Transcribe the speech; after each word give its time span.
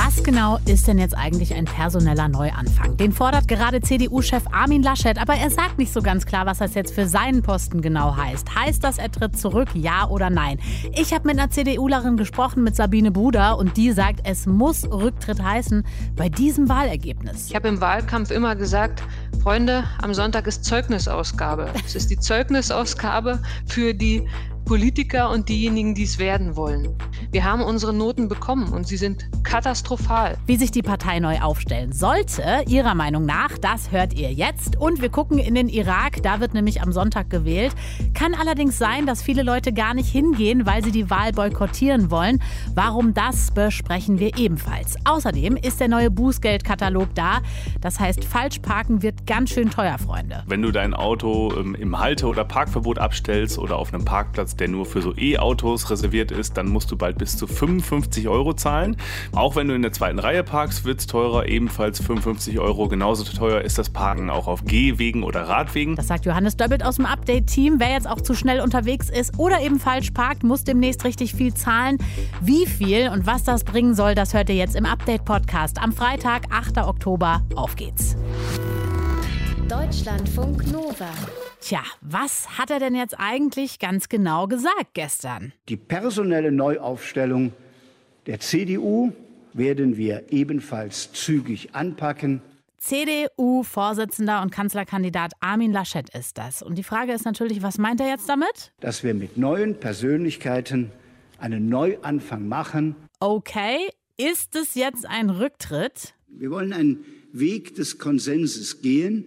Was 0.00 0.22
genau 0.22 0.60
ist 0.64 0.86
denn 0.86 0.96
jetzt 0.96 1.18
eigentlich 1.18 1.52
ein 1.54 1.64
personeller 1.64 2.28
Neuanfang? 2.28 2.96
Den 2.96 3.10
fordert 3.10 3.48
gerade 3.48 3.80
CDU-Chef 3.80 4.44
Armin 4.52 4.80
Laschet, 4.80 5.18
aber 5.20 5.34
er 5.34 5.50
sagt 5.50 5.76
nicht 5.76 5.92
so 5.92 6.02
ganz 6.02 6.24
klar, 6.24 6.46
was 6.46 6.58
das 6.58 6.74
jetzt 6.74 6.94
für 6.94 7.08
seinen 7.08 7.42
Posten 7.42 7.82
genau 7.82 8.16
heißt. 8.16 8.54
Heißt 8.54 8.84
das, 8.84 8.98
er 8.98 9.10
tritt 9.10 9.36
zurück, 9.36 9.70
ja 9.74 10.06
oder 10.08 10.30
nein? 10.30 10.60
Ich 10.94 11.12
habe 11.12 11.26
mit 11.26 11.36
einer 11.36 11.50
CDUlerin 11.50 12.16
gesprochen, 12.16 12.62
mit 12.62 12.76
Sabine 12.76 13.10
Buder, 13.10 13.58
und 13.58 13.76
die 13.76 13.90
sagt, 13.90 14.20
es 14.22 14.46
muss 14.46 14.88
Rücktritt 14.88 15.42
heißen 15.42 15.82
bei 16.14 16.28
diesem 16.28 16.68
Wahlergebnis. 16.68 17.48
Ich 17.48 17.56
habe 17.56 17.66
im 17.66 17.80
Wahlkampf 17.80 18.30
immer 18.30 18.54
gesagt, 18.54 19.02
Freunde, 19.42 19.82
am 20.00 20.14
Sonntag 20.14 20.46
ist 20.46 20.64
Zeugnisausgabe. 20.64 21.70
Es 21.84 21.96
ist 21.96 22.08
die 22.08 22.20
Zeugnisausgabe 22.20 23.40
für 23.66 23.94
die 23.94 24.28
Politiker 24.64 25.30
und 25.30 25.48
diejenigen, 25.48 25.94
die 25.94 26.04
es 26.04 26.18
werden 26.18 26.56
wollen. 26.56 26.96
Wir 27.30 27.44
haben 27.44 27.62
unsere 27.62 27.92
Noten 27.92 28.28
bekommen 28.28 28.72
und 28.72 28.86
sie 28.86 28.96
sind 28.96 29.28
katastrophal. 29.42 30.36
Wie 30.46 30.56
sich 30.56 30.70
die 30.70 30.82
Partei 30.82 31.20
neu 31.20 31.40
aufstellen 31.40 31.92
sollte, 31.92 32.62
Ihrer 32.66 32.94
Meinung 32.94 33.24
nach, 33.24 33.56
das 33.58 33.90
hört 33.90 34.14
ihr 34.14 34.32
jetzt. 34.32 34.76
Und 34.76 35.00
wir 35.00 35.08
gucken 35.08 35.38
in 35.38 35.54
den 35.54 35.68
Irak, 35.68 36.22
da 36.22 36.40
wird 36.40 36.54
nämlich 36.54 36.82
am 36.82 36.92
Sonntag 36.92 37.30
gewählt. 37.30 37.74
Kann 38.14 38.34
allerdings 38.34 38.78
sein, 38.78 39.06
dass 39.06 39.22
viele 39.22 39.42
Leute 39.42 39.72
gar 39.72 39.94
nicht 39.94 40.10
hingehen, 40.10 40.66
weil 40.66 40.84
sie 40.84 40.92
die 40.92 41.10
Wahl 41.10 41.32
boykottieren 41.32 42.10
wollen. 42.10 42.42
Warum 42.74 43.14
das 43.14 43.50
besprechen 43.50 44.18
wir 44.18 44.36
ebenfalls. 44.38 44.96
Außerdem 45.04 45.56
ist 45.56 45.80
der 45.80 45.88
neue 45.88 46.10
Bußgeldkatalog 46.10 47.14
da. 47.14 47.40
Das 47.80 48.00
heißt, 48.00 48.24
Falschparken 48.24 49.02
wird 49.02 49.26
ganz 49.26 49.50
schön 49.50 49.70
teuer, 49.70 49.98
Freunde. 49.98 50.42
Wenn 50.46 50.62
du 50.62 50.70
dein 50.72 50.94
Auto 50.94 51.52
ähm, 51.58 51.74
im 51.74 51.98
Halte- 51.98 52.26
oder 52.26 52.44
Parkverbot 52.44 52.98
abstellst 52.98 53.58
oder 53.58 53.76
auf 53.76 53.92
einem 53.92 54.04
Parkplatz, 54.04 54.56
der 54.60 54.68
nur 54.68 54.86
für 54.86 55.02
so 55.02 55.14
E-Autos 55.16 55.90
reserviert 55.90 56.30
ist, 56.30 56.56
dann 56.56 56.68
musst 56.68 56.90
du 56.90 56.96
bald 56.96 57.18
bis 57.18 57.36
zu 57.36 57.46
55 57.46 58.28
Euro 58.28 58.54
zahlen. 58.54 58.96
Auch 59.32 59.56
wenn 59.56 59.68
du 59.68 59.74
in 59.74 59.82
der 59.82 59.92
zweiten 59.92 60.18
Reihe 60.18 60.42
parkst, 60.42 60.84
wird 60.84 61.00
es 61.00 61.06
teurer, 61.06 61.46
ebenfalls 61.46 62.00
55 62.00 62.58
Euro. 62.58 62.88
Genauso 62.88 63.24
teuer 63.24 63.60
ist 63.60 63.78
das 63.78 63.90
Parken 63.90 64.30
auch 64.30 64.46
auf 64.46 64.64
Gehwegen 64.64 65.22
oder 65.22 65.42
Radwegen. 65.48 65.96
Das 65.96 66.08
sagt 66.08 66.26
Johannes 66.26 66.56
Döbbelt 66.56 66.84
aus 66.84 66.96
dem 66.96 67.06
Update-Team. 67.06 67.76
Wer 67.78 67.92
jetzt 67.92 68.08
auch 68.08 68.20
zu 68.20 68.34
schnell 68.34 68.60
unterwegs 68.60 69.10
ist 69.10 69.38
oder 69.38 69.60
eben 69.60 69.78
falsch 69.78 70.10
parkt, 70.10 70.42
muss 70.42 70.64
demnächst 70.64 71.04
richtig 71.04 71.34
viel 71.34 71.54
zahlen. 71.54 71.98
Wie 72.40 72.66
viel 72.66 73.08
und 73.08 73.26
was 73.26 73.44
das 73.44 73.64
bringen 73.64 73.94
soll, 73.94 74.14
das 74.14 74.34
hört 74.34 74.48
ihr 74.48 74.56
jetzt 74.56 74.76
im 74.76 74.86
Update-Podcast. 74.86 75.80
Am 75.80 75.92
Freitag, 75.92 76.44
8. 76.50 76.78
Oktober. 76.78 77.42
Auf 77.54 77.76
geht's. 77.76 78.16
Deutschlandfunk 79.68 80.72
Nova. 80.72 81.10
Tja, 81.60 81.82
was 82.00 82.56
hat 82.56 82.70
er 82.70 82.78
denn 82.78 82.94
jetzt 82.94 83.18
eigentlich 83.18 83.78
ganz 83.78 84.08
genau 84.08 84.46
gesagt 84.46 84.94
gestern? 84.94 85.52
Die 85.68 85.76
personelle 85.76 86.52
Neuaufstellung 86.52 87.52
der 88.26 88.40
CDU 88.40 89.12
werden 89.54 89.96
wir 89.96 90.30
ebenfalls 90.30 91.12
zügig 91.12 91.74
anpacken. 91.74 92.42
CDU-Vorsitzender 92.78 94.40
und 94.40 94.52
Kanzlerkandidat 94.52 95.32
Armin 95.40 95.72
Laschet 95.72 96.08
ist 96.10 96.38
das. 96.38 96.62
Und 96.62 96.76
die 96.78 96.84
Frage 96.84 97.12
ist 97.12 97.24
natürlich, 97.24 97.60
was 97.60 97.76
meint 97.76 98.00
er 98.00 98.08
jetzt 98.08 98.28
damit? 98.28 98.72
Dass 98.78 99.02
wir 99.02 99.14
mit 99.14 99.36
neuen 99.36 99.80
Persönlichkeiten 99.80 100.92
einen 101.38 101.68
Neuanfang 101.68 102.46
machen. 102.46 102.94
Okay, 103.18 103.78
ist 104.16 104.54
es 104.54 104.76
jetzt 104.76 105.06
ein 105.06 105.28
Rücktritt? 105.28 106.14
Wir 106.28 106.50
wollen 106.50 106.72
einen 106.72 107.04
Weg 107.32 107.74
des 107.74 107.98
Konsenses 107.98 108.80
gehen 108.80 109.24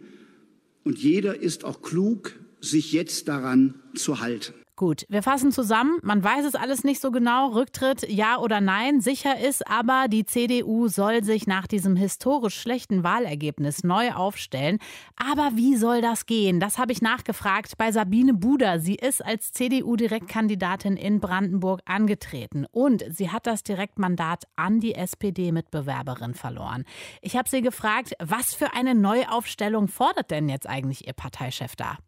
und 0.83 0.99
jeder 0.99 1.39
ist 1.39 1.63
auch 1.63 1.81
klug, 1.81 2.33
sich 2.59 2.91
jetzt 2.91 3.27
daran 3.27 3.75
zu 3.95 4.19
halten. 4.19 4.53
Gut, 4.81 5.05
wir 5.09 5.21
fassen 5.21 5.51
zusammen. 5.51 5.99
Man 6.01 6.23
weiß 6.23 6.43
es 6.43 6.55
alles 6.55 6.83
nicht 6.83 7.01
so 7.01 7.11
genau. 7.11 7.49
Rücktritt, 7.49 8.09
ja 8.09 8.39
oder 8.39 8.61
nein. 8.61 8.99
Sicher 8.99 9.39
ist 9.39 9.67
aber, 9.69 10.07
die 10.07 10.25
CDU 10.25 10.87
soll 10.87 11.23
sich 11.23 11.45
nach 11.45 11.67
diesem 11.67 11.95
historisch 11.95 12.59
schlechten 12.59 13.03
Wahlergebnis 13.03 13.83
neu 13.83 14.11
aufstellen. 14.13 14.79
Aber 15.17 15.51
wie 15.53 15.75
soll 15.75 16.01
das 16.01 16.25
gehen? 16.25 16.59
Das 16.59 16.79
habe 16.79 16.93
ich 16.93 17.01
nachgefragt 17.03 17.77
bei 17.77 17.91
Sabine 17.91 18.33
Buder. 18.33 18.79
Sie 18.79 18.95
ist 18.95 19.23
als 19.23 19.51
CDU-Direktkandidatin 19.51 20.97
in 20.97 21.19
Brandenburg 21.19 21.81
angetreten 21.85 22.65
und 22.71 23.05
sie 23.07 23.29
hat 23.29 23.45
das 23.45 23.61
Direktmandat 23.61 24.45
an 24.55 24.79
die 24.79 24.95
SPD-Mitbewerberin 24.95 26.33
verloren. 26.33 26.85
Ich 27.21 27.37
habe 27.37 27.47
sie 27.47 27.61
gefragt, 27.61 28.13
was 28.17 28.55
für 28.55 28.73
eine 28.73 28.95
Neuaufstellung 28.95 29.87
fordert 29.89 30.31
denn 30.31 30.49
jetzt 30.49 30.67
eigentlich 30.67 31.05
ihr 31.05 31.13
Parteichef 31.13 31.75
da? 31.75 31.99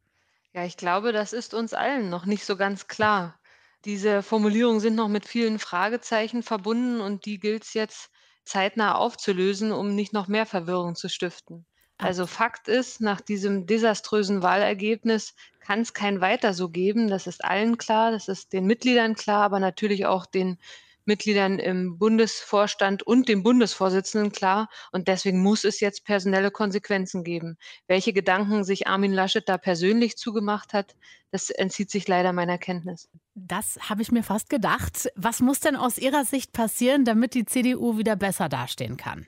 Ja, 0.54 0.66
ich 0.66 0.78
glaube, 0.78 1.12
das 1.12 1.34
ist 1.34 1.54
uns 1.54 1.74
allen 1.74 2.10
noch 2.10 2.26
nicht 2.26 2.46
so 2.46 2.56
ganz 2.58 2.88
klar. 2.88 3.40
Diese 3.86 4.24
Formulierungen 4.24 4.80
sind 4.80 4.96
noch 4.96 5.08
mit 5.10 5.26
vielen 5.26 5.60
Fragezeichen 5.60 6.44
verbunden 6.44 7.02
und 7.02 7.26
die 7.26 7.40
gilt 7.40 7.64
es 7.64 7.74
jetzt 7.74 8.10
zeitnah 8.46 8.96
aufzulösen, 8.96 9.72
um 9.72 9.96
nicht 9.96 10.14
noch 10.14 10.28
mehr 10.28 10.46
Verwirrung 10.46 10.96
zu 10.96 11.10
stiften. 11.10 11.66
Also 11.98 12.28
Fakt 12.28 12.68
ist, 12.68 13.02
nach 13.02 13.22
diesem 13.22 13.66
desaströsen 13.66 14.44
Wahlergebnis 14.44 15.36
kann 15.60 15.82
es 15.82 15.94
kein 15.94 16.22
Weiter 16.22 16.54
so 16.54 16.70
geben. 16.70 17.08
Das 17.08 17.28
ist 17.28 17.44
allen 17.44 17.78
klar, 17.78 18.12
das 18.12 18.28
ist 18.28 18.54
den 18.54 18.66
Mitgliedern 18.66 19.16
klar, 19.16 19.44
aber 19.44 19.60
natürlich 19.60 20.06
auch 20.06 20.26
den 20.26 20.58
Mitgliedern 21.06 21.60
im 21.60 21.98
Bundesvorstand 21.98 23.04
und 23.04 23.30
dem 23.30 23.44
Bundesvorsitzenden 23.44 24.32
klar. 24.32 24.70
Und 24.92 25.08
deswegen 25.08 25.42
muss 25.42 25.64
es 25.64 25.80
jetzt 25.80 26.06
personelle 26.06 26.52
Konsequenzen 26.52 27.24
geben. 27.24 27.58
Welche 27.88 28.14
Gedanken 28.14 28.64
sich 28.64 28.88
Armin 28.88 29.14
Laschet 29.14 29.48
da 29.48 29.58
persönlich 29.58 30.18
zugemacht 30.18 30.74
hat, 30.74 30.96
das 31.32 31.50
entzieht 31.50 31.90
sich 31.90 32.08
leider 32.08 32.32
meiner 32.34 32.58
Kenntnis. 32.58 33.10
Das 33.36 33.78
habe 33.90 34.02
ich 34.02 34.12
mir 34.12 34.24
fast 34.24 34.50
gedacht. 34.50 35.10
Was 35.16 35.40
muss 35.40 35.60
denn 35.60 35.76
aus 35.76 35.98
Ihrer 35.98 36.26
Sicht 36.26 36.54
passieren, 36.54 37.06
damit 37.06 37.34
die 37.34 37.46
CDU 37.46 37.98
wieder 37.98 38.16
besser 38.16 38.50
dastehen 38.50 38.98
kann? 38.98 39.28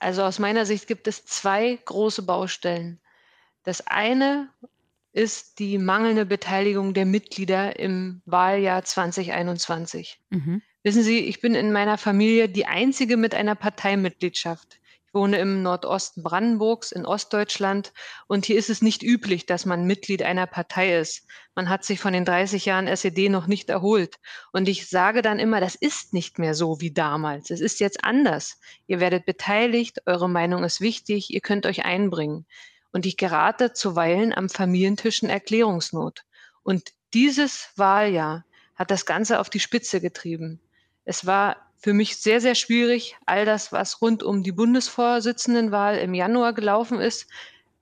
Also 0.00 0.22
aus 0.22 0.38
meiner 0.38 0.66
Sicht 0.66 0.86
gibt 0.86 1.06
es 1.06 1.24
zwei 1.26 1.78
große 1.84 2.22
Baustellen. 2.22 3.00
Das 3.62 3.86
eine 3.86 4.48
ist 5.12 5.58
die 5.58 5.78
mangelnde 5.78 6.24
Beteiligung 6.24 6.94
der 6.94 7.04
Mitglieder 7.04 7.78
im 7.78 8.22
Wahljahr 8.24 8.82
2021. 8.82 10.20
Mhm. 10.30 10.62
Wissen 10.82 11.02
Sie, 11.02 11.18
ich 11.18 11.42
bin 11.42 11.54
in 11.54 11.72
meiner 11.72 11.98
Familie 11.98 12.48
die 12.48 12.64
einzige 12.64 13.18
mit 13.18 13.34
einer 13.34 13.54
Parteimitgliedschaft. 13.54 14.80
Ich 15.06 15.12
wohne 15.12 15.38
im 15.38 15.62
Nordosten 15.62 16.22
Brandenburgs 16.22 16.90
in 16.90 17.04
Ostdeutschland 17.04 17.92
und 18.28 18.46
hier 18.46 18.56
ist 18.56 18.70
es 18.70 18.80
nicht 18.80 19.02
üblich, 19.02 19.44
dass 19.44 19.66
man 19.66 19.86
Mitglied 19.86 20.22
einer 20.22 20.46
Partei 20.46 20.96
ist. 20.98 21.26
Man 21.54 21.68
hat 21.68 21.84
sich 21.84 22.00
von 22.00 22.14
den 22.14 22.24
30 22.24 22.64
Jahren 22.64 22.86
SED 22.86 23.28
noch 23.28 23.46
nicht 23.46 23.68
erholt. 23.68 24.16
Und 24.52 24.68
ich 24.68 24.88
sage 24.88 25.20
dann 25.20 25.38
immer, 25.38 25.60
das 25.60 25.74
ist 25.74 26.14
nicht 26.14 26.38
mehr 26.38 26.54
so 26.54 26.80
wie 26.80 26.92
damals. 26.92 27.50
Es 27.50 27.60
ist 27.60 27.78
jetzt 27.80 28.02
anders. 28.02 28.58
Ihr 28.86 29.00
werdet 29.00 29.26
beteiligt, 29.26 29.98
eure 30.06 30.30
Meinung 30.30 30.64
ist 30.64 30.80
wichtig, 30.80 31.28
ihr 31.28 31.42
könnt 31.42 31.66
euch 31.66 31.84
einbringen. 31.84 32.46
Und 32.90 33.04
ich 33.04 33.18
gerate 33.18 33.74
zuweilen 33.74 34.32
am 34.32 34.48
Familientisch 34.48 35.22
in 35.22 35.28
Erklärungsnot. 35.28 36.24
Und 36.62 36.94
dieses 37.12 37.68
Wahljahr 37.76 38.46
hat 38.76 38.90
das 38.90 39.04
Ganze 39.04 39.40
auf 39.40 39.50
die 39.50 39.60
Spitze 39.60 40.00
getrieben. 40.00 40.58
Es 41.04 41.26
war 41.26 41.56
für 41.76 41.94
mich 41.94 42.18
sehr, 42.18 42.40
sehr 42.40 42.54
schwierig, 42.54 43.16
all 43.26 43.44
das, 43.44 43.72
was 43.72 44.02
rund 44.02 44.22
um 44.22 44.42
die 44.42 44.52
Bundesvorsitzendenwahl 44.52 45.96
im 45.96 46.12
Januar 46.14 46.52
gelaufen 46.52 47.00
ist, 47.00 47.26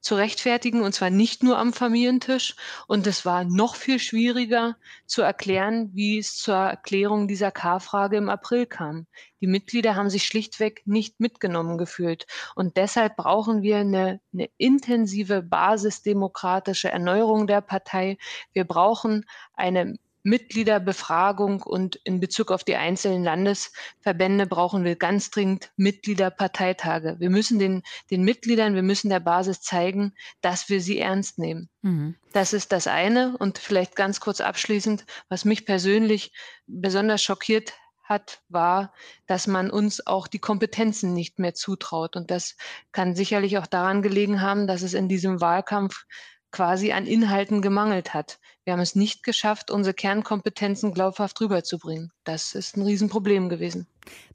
zu 0.01 0.15
rechtfertigen, 0.15 0.83
und 0.83 0.95
zwar 0.95 1.11
nicht 1.11 1.43
nur 1.43 1.59
am 1.59 1.73
Familientisch. 1.73 2.55
Und 2.87 3.07
es 3.07 3.27
war 3.27 3.45
noch 3.45 3.75
viel 3.75 3.99
schwieriger 3.99 4.77
zu 5.07 5.23
erklären, 5.23 5.91
wie 5.93 6.19
es 6.19 6.37
zur 6.37 6.55
Erklärung 6.55 7.27
dieser 7.27 7.51
K-Frage 7.51 8.17
im 8.17 8.29
April 8.29 8.67
kam. 8.67 9.07
Die 9.41 9.47
Mitglieder 9.49 9.97
haben 9.97 10.11
sich 10.11 10.25
schlichtweg 10.25 10.83
nicht 10.87 11.19
mitgenommen 11.19 11.79
gefühlt. 11.79 12.27
Und 12.55 12.77
deshalb 12.77 13.17
brauchen 13.17 13.63
wir 13.63 13.79
eine, 13.79 14.21
eine 14.33 14.49
intensive 14.57 15.43
basisdemokratische 15.43 16.91
Erneuerung 16.91 17.47
der 17.47 17.61
Partei. 17.61 18.19
Wir 18.53 18.65
brauchen 18.65 19.27
eine 19.55 19.99
Mitgliederbefragung 20.29 21.63
und 21.63 21.97
in 22.05 22.21
Bezug 22.21 22.51
auf 22.51 22.65
die 22.65 22.77
einzelnen 22.77 23.25
Landesverbände 23.25 24.47
brauchen 24.47 24.85
wir 24.85 24.97
ganz 24.97 25.31
dringend 25.31 25.71
Mitgliederparteitage. 25.77 27.17
Wir 27.19 27.31
müssen 27.31 27.59
den, 27.59 27.83
den 28.11 28.23
Mitgliedern, 28.23 28.75
wir 28.75 28.83
müssen 28.83 29.09
der 29.09 29.21
Basis 29.21 29.61
zeigen, 29.61 30.15
dass 30.41 30.69
wir 30.69 30.81
sie 30.81 30.99
ernst 30.99 31.39
nehmen. 31.39 31.69
Mhm. 31.83 32.15
Das 32.33 32.53
ist 32.53 32.73
das 32.73 32.87
eine. 32.87 33.37
Und 33.39 33.59
vielleicht 33.59 33.97
ganz 33.97 34.21
kurz 34.21 34.41
abschließend, 34.41 35.05
was 35.29 35.45
mich 35.45 35.65
persönlich 35.65 36.33
besonders 36.67 37.23
schockiert 37.23 37.73
hat, 38.05 38.41
war, 38.49 38.93
dass 39.27 39.47
man 39.47 39.71
uns 39.71 40.07
auch 40.07 40.27
die 40.27 40.39
Kompetenzen 40.39 41.13
nicht 41.13 41.39
mehr 41.39 41.55
zutraut. 41.55 42.17
Und 42.17 42.31
das 42.31 42.57
kann 42.93 43.15
sicherlich 43.15 43.59
auch 43.59 43.67
daran 43.67 44.03
gelegen 44.03 44.41
haben, 44.41 44.67
dass 44.67 44.83
es 44.83 44.95
in 44.95 45.09
diesem 45.09 45.41
Wahlkampf 45.41 46.07
quasi 46.51 46.93
an 46.93 47.07
Inhalten 47.07 47.63
gemangelt 47.63 48.15
hat. 48.15 48.39
Wir 48.65 48.73
haben 48.73 48.81
es 48.81 48.95
nicht 48.95 49.23
geschafft, 49.23 49.71
unsere 49.71 49.95
Kernkompetenzen 49.95 50.93
glaubhaft 50.93 51.41
rüberzubringen. 51.41 52.13
Das 52.25 52.55
ist 52.55 52.77
ein 52.77 52.83
Riesenproblem 52.83 53.49
gewesen. 53.49 53.87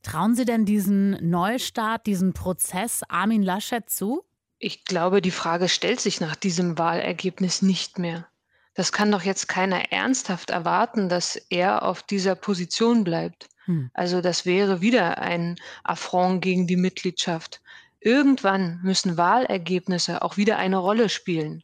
Trauen 0.04 0.36
Sie 0.36 0.46
denn 0.46 0.66
diesen 0.66 1.12
Neustart, 1.30 2.06
diesen 2.06 2.34
Prozess 2.34 3.02
Armin 3.08 3.44
Laschet 3.44 3.90
zu? 3.90 4.24
Ich 4.60 4.86
glaube, 4.86 5.22
die 5.22 5.32
Frage 5.32 5.68
stellt 5.68 6.00
sich 6.00 6.22
nach 6.22 6.36
diesem 6.36 6.78
Wahlergebnis 6.78 7.62
nicht 7.62 8.00
mehr. 8.00 8.28
Das 8.76 8.92
kann 8.92 9.12
doch 9.12 9.24
jetzt 9.24 9.48
keiner 9.48 9.92
ernsthaft 9.92 10.50
erwarten, 10.50 11.10
dass 11.10 11.36
er 11.36 11.84
auf 11.84 12.02
dieser 12.02 12.36
Position 12.36 13.04
bleibt. 13.04 13.50
Hm. 13.66 13.92
Also 13.94 14.22
das 14.22 14.46
wäre 14.46 14.82
wieder 14.82 15.20
ein 15.20 15.58
Affront 15.84 16.42
gegen 16.42 16.66
die 16.66 16.78
Mitgliedschaft. 16.78 17.62
Irgendwann 18.00 18.80
müssen 18.84 19.18
Wahlergebnisse 19.18 20.22
auch 20.22 20.38
wieder 20.38 20.58
eine 20.58 20.78
Rolle 20.78 21.10
spielen. 21.10 21.64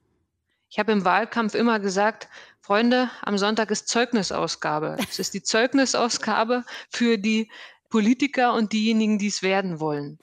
Ich 0.69 0.77
habe 0.77 0.91
im 0.91 1.03
Wahlkampf 1.03 1.55
immer 1.55 1.79
gesagt, 1.79 2.27
Freunde, 2.61 3.09
am 3.23 3.37
Sonntag 3.37 3.71
ist 3.71 3.87
Zeugnisausgabe. 3.87 4.97
Es 5.09 5.17
ist 5.17 5.33
die 5.33 5.41
Zeugnisausgabe 5.41 6.63
für 6.89 7.17
die 7.17 7.51
Politiker 7.89 8.53
und 8.53 8.71
diejenigen, 8.71 9.17
die 9.17 9.27
es 9.27 9.41
werden 9.41 9.79
wollen. 9.79 10.19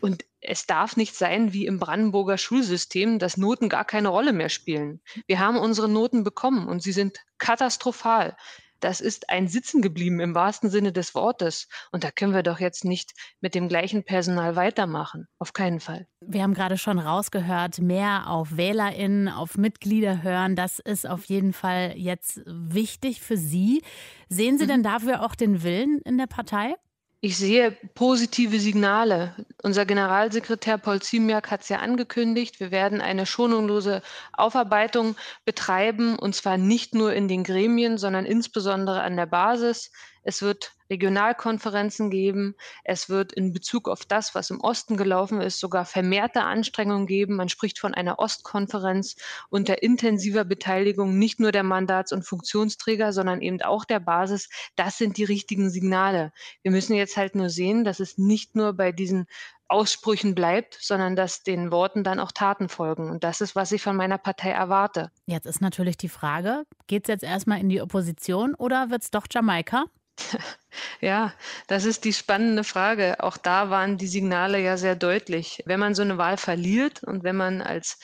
Und 0.00 0.24
es 0.40 0.66
darf 0.66 0.96
nicht 0.96 1.14
sein 1.14 1.52
wie 1.52 1.66
im 1.66 1.78
Brandenburger 1.78 2.36
Schulsystem, 2.36 3.18
dass 3.18 3.36
Noten 3.36 3.68
gar 3.68 3.84
keine 3.84 4.08
Rolle 4.08 4.32
mehr 4.32 4.48
spielen. 4.48 5.00
Wir 5.26 5.38
haben 5.38 5.56
unsere 5.56 5.88
Noten 5.88 6.24
bekommen 6.24 6.68
und 6.68 6.82
sie 6.82 6.92
sind 6.92 7.18
katastrophal 7.38 8.36
das 8.80 9.00
ist 9.00 9.30
ein 9.30 9.48
Sitzen 9.48 9.82
geblieben 9.82 10.20
im 10.20 10.34
wahrsten 10.34 10.70
Sinne 10.70 10.92
des 10.92 11.14
Wortes. 11.14 11.68
Und 11.92 12.04
da 12.04 12.10
können 12.10 12.34
wir 12.34 12.42
doch 12.42 12.60
jetzt 12.60 12.84
nicht 12.84 13.12
mit 13.40 13.54
dem 13.54 13.68
gleichen 13.68 14.04
Personal 14.04 14.56
weitermachen. 14.56 15.28
Auf 15.38 15.52
keinen 15.52 15.80
Fall. 15.80 16.06
Wir 16.20 16.42
haben 16.42 16.54
gerade 16.54 16.78
schon 16.78 16.98
rausgehört, 16.98 17.78
mehr 17.78 18.28
auf 18.28 18.56
WählerInnen, 18.56 19.28
auf 19.28 19.56
Mitglieder 19.56 20.22
hören. 20.22 20.56
Das 20.56 20.78
ist 20.78 21.08
auf 21.08 21.24
jeden 21.24 21.52
Fall 21.52 21.94
jetzt 21.96 22.42
wichtig 22.46 23.20
für 23.20 23.36
Sie. 23.36 23.82
Sehen 24.28 24.58
Sie 24.58 24.64
mhm. 24.64 24.68
denn 24.68 24.82
dafür 24.82 25.24
auch 25.24 25.34
den 25.34 25.62
Willen 25.62 26.00
in 26.04 26.18
der 26.18 26.26
Partei? 26.26 26.74
Ich 27.22 27.36
sehe 27.36 27.72
positive 27.94 28.58
Signale. 28.58 29.34
Unser 29.62 29.84
Generalsekretär 29.84 30.78
Paul 30.78 31.02
Ziemiak 31.02 31.50
hat 31.50 31.60
es 31.60 31.68
ja 31.68 31.80
angekündigt. 31.80 32.60
Wir 32.60 32.70
werden 32.70 33.02
eine 33.02 33.26
schonungslose 33.26 34.00
Aufarbeitung 34.32 35.16
betreiben, 35.44 36.18
und 36.18 36.34
zwar 36.34 36.56
nicht 36.56 36.94
nur 36.94 37.12
in 37.12 37.28
den 37.28 37.44
Gremien, 37.44 37.98
sondern 37.98 38.24
insbesondere 38.24 39.02
an 39.02 39.18
der 39.18 39.26
Basis. 39.26 39.92
Es 40.22 40.42
wird 40.42 40.74
Regionalkonferenzen 40.90 42.10
geben. 42.10 42.56
Es 42.84 43.08
wird 43.08 43.32
in 43.32 43.52
Bezug 43.52 43.88
auf 43.88 44.04
das, 44.04 44.34
was 44.34 44.50
im 44.50 44.60
Osten 44.60 44.96
gelaufen 44.96 45.40
ist, 45.40 45.60
sogar 45.60 45.84
vermehrte 45.84 46.42
Anstrengungen 46.42 47.06
geben. 47.06 47.36
Man 47.36 47.48
spricht 47.48 47.78
von 47.78 47.94
einer 47.94 48.18
Ostkonferenz 48.18 49.16
unter 49.48 49.82
intensiver 49.82 50.44
Beteiligung 50.44 51.18
nicht 51.18 51.40
nur 51.40 51.52
der 51.52 51.62
Mandats- 51.62 52.12
und 52.12 52.24
Funktionsträger, 52.24 53.12
sondern 53.12 53.40
eben 53.40 53.62
auch 53.62 53.84
der 53.84 54.00
Basis. 54.00 54.48
Das 54.76 54.98
sind 54.98 55.16
die 55.16 55.24
richtigen 55.24 55.70
Signale. 55.70 56.32
Wir 56.62 56.72
müssen 56.72 56.94
jetzt 56.94 57.16
halt 57.16 57.34
nur 57.34 57.50
sehen, 57.50 57.84
dass 57.84 58.00
es 58.00 58.18
nicht 58.18 58.56
nur 58.56 58.72
bei 58.72 58.90
diesen 58.92 59.26
Aussprüchen 59.68 60.34
bleibt, 60.34 60.76
sondern 60.80 61.14
dass 61.14 61.44
den 61.44 61.70
Worten 61.70 62.02
dann 62.02 62.18
auch 62.18 62.32
Taten 62.32 62.68
folgen. 62.68 63.08
Und 63.08 63.22
das 63.22 63.40
ist, 63.40 63.54
was 63.54 63.70
ich 63.70 63.82
von 63.82 63.94
meiner 63.94 64.18
Partei 64.18 64.50
erwarte. 64.50 65.12
Jetzt 65.26 65.46
ist 65.46 65.60
natürlich 65.60 65.96
die 65.96 66.08
Frage, 66.08 66.64
geht 66.88 67.04
es 67.04 67.08
jetzt 67.08 67.22
erstmal 67.22 67.60
in 67.60 67.68
die 67.68 67.80
Opposition 67.80 68.56
oder 68.56 68.90
wird 68.90 69.02
es 69.02 69.12
doch 69.12 69.26
Jamaika? 69.30 69.84
Ja, 71.00 71.34
das 71.66 71.84
ist 71.84 72.04
die 72.04 72.12
spannende 72.12 72.64
Frage. 72.64 73.22
Auch 73.22 73.36
da 73.36 73.70
waren 73.70 73.96
die 73.96 74.06
Signale 74.06 74.60
ja 74.60 74.76
sehr 74.76 74.96
deutlich. 74.96 75.62
Wenn 75.66 75.80
man 75.80 75.94
so 75.94 76.02
eine 76.02 76.18
Wahl 76.18 76.36
verliert 76.36 77.02
und 77.02 77.24
wenn 77.24 77.36
man 77.36 77.60
als 77.62 77.98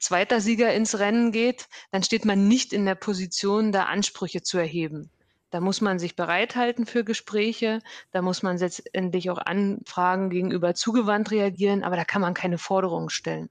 zweiter 0.00 0.40
Sieger 0.40 0.72
ins 0.74 0.98
Rennen 0.98 1.32
geht, 1.32 1.68
dann 1.90 2.02
steht 2.02 2.24
man 2.24 2.48
nicht 2.48 2.72
in 2.72 2.84
der 2.84 2.96
Position, 2.96 3.72
da 3.72 3.84
Ansprüche 3.84 4.42
zu 4.42 4.58
erheben. 4.58 5.10
Da 5.50 5.60
muss 5.60 5.80
man 5.80 5.98
sich 5.98 6.16
bereithalten 6.16 6.86
für 6.86 7.04
Gespräche, 7.04 7.80
da 8.10 8.22
muss 8.22 8.42
man 8.42 8.58
letztendlich 8.58 9.30
auch 9.30 9.38
Anfragen 9.38 10.30
gegenüber 10.30 10.74
zugewandt 10.74 11.30
reagieren, 11.30 11.84
aber 11.84 11.96
da 11.96 12.04
kann 12.04 12.22
man 12.22 12.34
keine 12.34 12.58
Forderungen 12.58 13.10
stellen. 13.10 13.50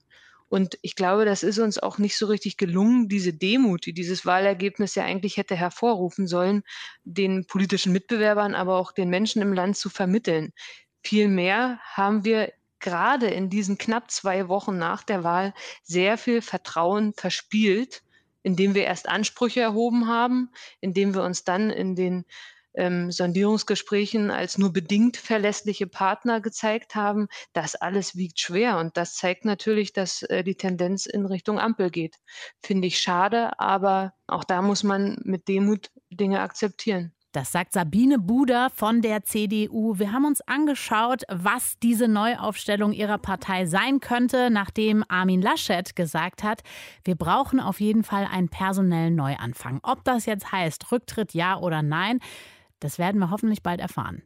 Und 0.52 0.78
ich 0.82 0.98
glaube, 0.98 1.24
das 1.24 1.44
ist 1.44 1.60
uns 1.60 1.80
auch 1.80 1.98
nicht 1.98 2.18
so 2.18 2.26
richtig 2.26 2.58
gelungen, 2.58 3.08
diese 3.08 3.34
Demut, 3.34 3.86
die 3.86 3.94
dieses 3.94 4.26
Wahlergebnis 4.26 4.96
ja 4.96 5.06
eigentlich 5.06 5.38
hätte 5.38 5.56
hervorrufen 5.56 6.28
sollen, 6.28 6.64
den 7.06 7.48
politischen 7.48 7.94
Mitbewerbern, 7.94 8.54
aber 8.54 8.76
auch 8.76 8.92
den 8.92 9.10
Menschen 9.10 9.42
im 9.42 9.54
Land 9.54 9.78
zu 9.78 9.90
vermitteln. 9.90 10.52
Vielmehr 11.04 11.80
haben 11.94 12.26
wir 12.26 12.52
gerade 12.82 13.28
in 13.28 13.50
diesen 13.50 13.78
knapp 13.78 14.12
zwei 14.12 14.50
Wochen 14.50 14.78
nach 14.78 15.04
der 15.04 15.24
Wahl 15.24 15.54
sehr 15.84 16.18
viel 16.18 16.42
Vertrauen 16.42 17.14
verspielt, 17.14 18.04
indem 18.44 18.76
wir 18.76 18.84
erst 18.84 19.08
Ansprüche 19.08 19.62
erhoben 19.62 20.10
haben, 20.10 20.50
indem 20.82 21.14
wir 21.14 21.24
uns 21.24 21.46
dann 21.46 21.70
in 21.70 21.96
den 21.96 22.26
ähm, 22.74 23.12
Sondierungsgesprächen 23.12 24.32
als 24.32 24.58
nur 24.58 24.74
bedingt 24.74 25.18
verlässliche 25.18 25.88
Partner 25.88 26.42
gezeigt 26.42 26.96
haben, 26.96 27.28
das 27.54 27.76
alles 27.76 28.16
wiegt 28.16 28.40
schwer. 28.40 28.78
Und 28.78 28.98
das 28.98 29.16
zeigt 29.16 29.46
natürlich, 29.46 29.94
dass 29.94 30.24
äh, 30.24 30.44
die 30.44 30.56
Tendenz 30.56 31.06
in 31.06 31.26
Richtung 31.26 31.60
Ampel 31.60 31.90
geht. 31.90 32.18
Finde 32.62 32.88
ich 32.88 33.00
schade, 33.00 33.60
aber 33.60 34.14
auch 34.28 34.44
da 34.44 34.62
muss 34.62 34.84
man 34.84 35.18
mit 35.24 35.48
Demut 35.48 35.92
Dinge 36.10 36.42
akzeptieren. 36.42 37.14
Das 37.34 37.54
sagt 37.54 37.72
Sabine 37.72 38.20
Buder 38.20 38.70
von 38.76 39.02
der 39.02 39.24
CDU. 39.24 39.98
Wir 39.98 40.12
haben 40.12 40.26
uns 40.26 40.42
angeschaut, 40.42 41.24
was 41.30 41.80
diese 41.80 42.10
Neuaufstellung 42.10 42.92
ihrer 42.92 43.18
Partei 43.18 43.66
sein 43.66 44.02
könnte, 44.02 44.50
nachdem 44.50 45.06
Armin 45.08 45.42
Laschet 45.42 45.96
gesagt 45.96 46.44
hat, 46.44 46.62
wir 47.06 47.16
brauchen 47.16 47.62
auf 47.62 47.80
jeden 47.80 48.04
Fall 48.04 48.28
einen 48.30 48.50
personellen 48.50 49.16
Neuanfang. 49.16 49.80
Ob 49.82 50.04
das 50.04 50.26
jetzt 50.26 50.52
heißt 50.52 50.92
Rücktritt 50.92 51.34
ja 51.34 51.58
oder 51.58 51.82
nein, 51.82 52.20
das 52.82 53.00
werden 53.00 53.20
wir 53.20 53.32
hoffentlich 53.32 53.64
bald 53.64 53.80
erfahren. 53.80 54.22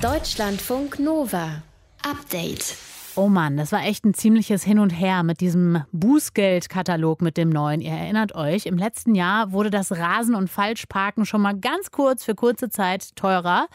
Deutschlandfunk 0.00 0.98
Nova. 1.00 1.62
Update. 2.08 2.76
Oh 3.16 3.28
Mann, 3.28 3.56
das 3.56 3.72
war 3.72 3.82
echt 3.84 4.04
ein 4.04 4.14
ziemliches 4.14 4.62
Hin 4.62 4.78
und 4.78 4.90
Her 4.90 5.24
mit 5.24 5.40
diesem 5.40 5.82
Bußgeldkatalog 5.90 7.20
mit 7.22 7.36
dem 7.36 7.50
neuen. 7.50 7.80
Ihr 7.80 7.90
erinnert 7.90 8.34
euch, 8.36 8.66
im 8.66 8.78
letzten 8.78 9.14
Jahr 9.14 9.50
wurde 9.52 9.70
das 9.70 9.92
Rasen- 9.92 10.36
und 10.36 10.48
Falschparken 10.48 11.26
schon 11.26 11.42
mal 11.42 11.58
ganz 11.58 11.90
kurz 11.90 12.24
für 12.24 12.36
kurze 12.36 12.70
Zeit 12.70 13.16
teurer. 13.16 13.66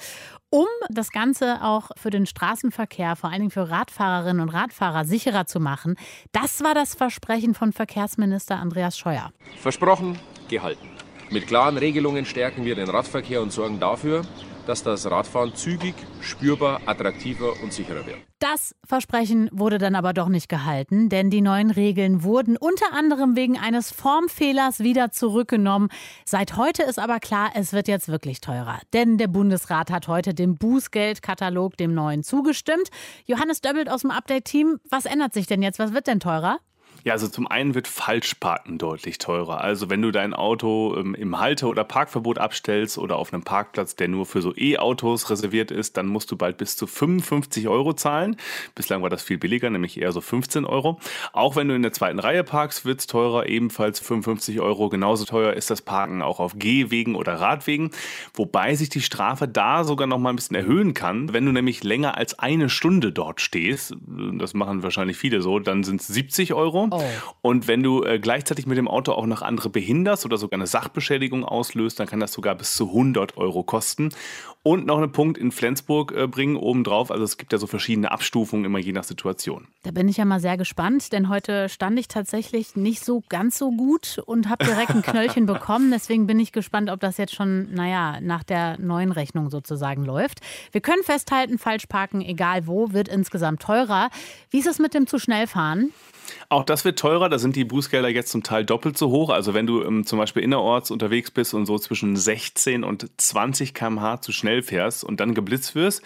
Um 0.50 0.68
das 0.90 1.12
Ganze 1.12 1.62
auch 1.62 1.90
für 1.98 2.12
den 2.12 2.26
Straßenverkehr, 2.26 3.18
vor 3.18 3.30
allen 3.30 3.42
Dingen 3.42 3.52
für 3.52 3.70
Radfahrerinnen 3.70 4.42
und 4.42 4.50
Radfahrer 4.50 5.04
sicherer 5.04 5.46
zu 5.46 5.60
machen, 5.60 5.96
das 6.32 6.64
war 6.64 6.74
das 6.74 6.96
Versprechen 6.96 7.54
von 7.54 7.74
Verkehrsminister 7.74 8.56
Andreas 8.56 8.98
Scheuer. 8.98 9.32
Versprochen, 9.62 10.18
gehalten. 10.48 10.95
Mit 11.32 11.48
klaren 11.48 11.78
Regelungen 11.78 12.26
stärken 12.26 12.66
wir 12.66 12.76
den 12.76 12.90
Radverkehr 12.90 13.42
und 13.42 13.52
sorgen 13.52 13.80
dafür, 13.80 14.22
dass 14.68 14.84
das 14.84 15.10
Radfahren 15.10 15.56
zügig, 15.56 15.96
spürbar, 16.22 16.82
attraktiver 16.86 17.54
und 17.64 17.74
sicherer 17.74 18.06
wird. 18.06 18.18
Das 18.40 18.76
Versprechen 18.86 19.50
wurde 19.52 19.78
dann 19.78 19.96
aber 19.96 20.14
doch 20.14 20.30
nicht 20.30 20.50
gehalten, 20.50 21.10
denn 21.10 21.30
die 21.30 21.42
neuen 21.42 21.72
Regeln 21.72 22.24
wurden 22.24 22.58
unter 22.58 22.94
anderem 22.94 23.36
wegen 23.36 23.58
eines 23.58 23.92
Formfehlers 23.92 24.80
wieder 24.80 25.12
zurückgenommen. 25.12 25.90
Seit 26.26 26.58
heute 26.58 26.84
ist 26.84 27.00
aber 27.00 27.20
klar, 27.20 27.52
es 27.56 27.74
wird 27.74 27.88
jetzt 27.88 28.08
wirklich 28.08 28.42
teurer. 28.42 28.80
Denn 28.94 29.18
der 29.18 29.28
Bundesrat 29.28 29.92
hat 29.92 30.08
heute 30.08 30.34
dem 30.34 30.56
Bußgeldkatalog, 30.56 31.78
dem 31.78 31.94
neuen, 31.94 32.24
zugestimmt. 32.24 32.90
Johannes 33.26 33.62
Döbbelt 33.62 33.90
aus 33.90 34.02
dem 34.02 34.12
Update-Team, 34.12 34.80
was 34.90 35.06
ändert 35.06 35.34
sich 35.34 35.48
denn 35.48 35.64
jetzt? 35.64 35.80
Was 35.80 35.94
wird 35.94 36.08
denn 36.08 36.20
teurer? 36.20 36.60
Ja, 37.06 37.14
also 37.14 37.28
zum 37.28 37.46
einen 37.46 37.76
wird 37.76 37.88
Falschparken 37.88 38.80
deutlich 38.80 39.20
teurer. 39.20 39.62
Also 39.62 39.92
wenn 39.92 40.02
du 40.02 40.10
dein 40.10 40.34
Auto 40.34 40.96
ähm, 40.98 41.14
im 41.14 41.40
Halte- 41.40 41.68
oder 41.68 41.84
Parkverbot 41.84 42.40
abstellst 42.40 42.98
oder 42.98 43.18
auf 43.18 43.32
einem 43.32 43.44
Parkplatz, 43.44 43.96
der 43.96 44.08
nur 44.08 44.26
für 44.26 44.42
so 44.42 44.56
E-Autos 44.58 45.30
reserviert 45.30 45.70
ist, 45.70 45.98
dann 45.98 46.08
musst 46.08 46.32
du 46.32 46.36
bald 46.36 46.58
bis 46.58 46.76
zu 46.76 46.88
55 46.88 47.68
Euro 47.68 47.94
zahlen. 47.94 48.38
Bislang 48.74 49.04
war 49.04 49.12
das 49.12 49.22
viel 49.22 49.38
billiger, 49.38 49.70
nämlich 49.70 50.02
eher 50.02 50.12
so 50.14 50.20
15 50.20 50.66
Euro. 50.66 51.00
Auch 51.32 51.56
wenn 51.56 51.68
du 51.68 51.76
in 51.76 51.84
der 51.84 51.94
zweiten 51.94 52.18
Reihe 52.18 52.44
parkst, 52.44 52.86
wird 52.86 53.02
es 53.02 53.06
teurer, 53.06 53.46
ebenfalls 53.46 54.00
55 54.00 54.60
Euro. 54.60 54.90
Genauso 54.90 55.26
teuer 55.26 55.54
ist 55.54 55.70
das 55.70 55.84
Parken 55.84 56.24
auch 56.24 56.40
auf 56.40 56.58
Gehwegen 56.58 57.14
oder 57.14 57.36
Radwegen, 57.36 57.92
wobei 58.34 58.74
sich 58.74 58.90
die 58.90 59.02
Strafe 59.02 59.48
da 59.48 59.84
sogar 59.84 60.08
noch 60.08 60.18
mal 60.18 60.32
ein 60.32 60.38
bisschen 60.38 60.56
erhöhen 60.56 60.96
kann. 60.96 61.32
Wenn 61.34 61.46
du 61.46 61.52
nämlich 61.52 61.84
länger 61.84 62.18
als 62.18 62.40
eine 62.40 62.68
Stunde 62.68 63.12
dort 63.12 63.42
stehst, 63.42 63.96
das 64.40 64.56
machen 64.56 64.82
wahrscheinlich 64.82 65.18
viele 65.18 65.44
so, 65.44 65.60
dann 65.60 65.84
sind 65.84 66.02
es 66.02 66.08
70 66.08 66.56
Euro. 66.56 66.95
Oh. 66.98 67.04
Und 67.42 67.68
wenn 67.68 67.84
du 67.84 68.04
äh, 68.04 68.20
gleichzeitig 68.20 68.66
mit 68.66 68.78
dem 68.78 68.88
Auto 68.88 69.12
auch 69.12 69.26
noch 69.26 69.42
andere 69.42 69.70
behinderst 69.70 70.26
oder 70.26 70.38
sogar 70.38 70.58
eine 70.58 70.68
Sachbeschädigung 70.68 71.46
auslöst, 71.46 72.00
dann 72.00 72.08
kann 72.08 72.20
das 72.20 72.34
sogar 72.34 72.56
bis 72.56 72.74
zu 72.74 72.88
100 72.88 73.38
Euro 73.38 73.64
kosten. 73.64 74.10
Und 74.68 74.88
noch 74.88 74.98
einen 74.98 75.12
Punkt 75.12 75.38
in 75.38 75.52
Flensburg 75.52 76.12
äh, 76.12 76.26
bringen 76.26 76.56
obendrauf. 76.56 77.12
Also 77.12 77.24
es 77.24 77.38
gibt 77.38 77.54
ja 77.54 77.60
so 77.60 77.68
verschiedene 77.68 78.10
Abstufungen 78.10 78.66
immer 78.66 78.80
je 78.80 78.94
nach 78.94 79.04
Situation. 79.04 79.68
Da 79.84 79.92
bin 79.92 80.08
ich 80.08 80.18
ja 80.18 80.26
mal 80.26 80.40
sehr 80.40 80.58
gespannt, 80.58 81.14
denn 81.14 81.30
heute 81.30 81.70
stand 81.70 82.00
ich 82.00 82.08
tatsächlich 82.08 82.76
nicht 82.76 83.06
so 83.06 83.22
ganz 83.30 83.60
so 83.60 83.70
gut 83.70 84.20
und 84.26 84.50
habe 84.50 84.66
direkt 84.66 84.90
ein 84.90 85.02
Knöllchen 85.04 85.46
bekommen. 85.46 85.92
Deswegen 85.92 86.26
bin 86.26 86.40
ich 86.40 86.52
gespannt, 86.52 86.90
ob 86.90 87.00
das 87.00 87.18
jetzt 87.18 87.36
schon, 87.36 87.76
naja, 87.76 88.20
nach 88.22 88.44
der 88.44 88.80
neuen 88.80 89.12
Rechnung 89.12 89.52
sozusagen 89.52 90.04
läuft. 90.04 90.40
Wir 90.72 90.82
können 90.82 91.04
festhalten, 91.04 91.60
falsch 91.60 91.86
parken, 91.86 92.22
egal 92.22 92.66
wo, 92.66 92.92
wird 92.92 93.08
insgesamt 93.08 93.62
teurer. 93.62 94.10
Wie 94.50 94.58
ist 94.58 94.66
es 94.66 94.80
mit 94.80 94.96
dem 94.96 95.06
zu 95.06 95.20
schnell 95.20 95.46
fahren? 95.46 95.92
Auch 96.50 96.64
das 96.64 96.86
wird 96.86 97.00
teurer, 97.00 97.30
da 97.30 97.40
sind 97.40 97.56
die 97.56 97.66
Bußgelder 97.66 98.10
jetzt 98.10 98.32
zum 98.32 98.44
Teil 98.44 98.66
doppelt 98.66 98.98
so 98.98 99.10
hoch. 99.10 99.30
Also 99.30 99.54
wenn 99.54 99.68
du 99.68 99.84
ähm, 99.84 100.06
zum 100.06 100.20
Beispiel 100.20 100.44
innerorts 100.44 100.92
unterwegs 100.92 101.32
bist 101.32 101.54
und 101.54 101.66
so 101.66 101.78
zwischen 101.78 102.16
16 102.16 102.84
und 102.84 103.10
20 103.18 103.74
km/h 103.74 104.22
zu 104.22 104.32
schnell 104.32 104.55
fährst 104.64 105.04
und 105.04 105.20
dann 105.20 105.34
geblitzt 105.34 105.76
wirst, 105.76 106.02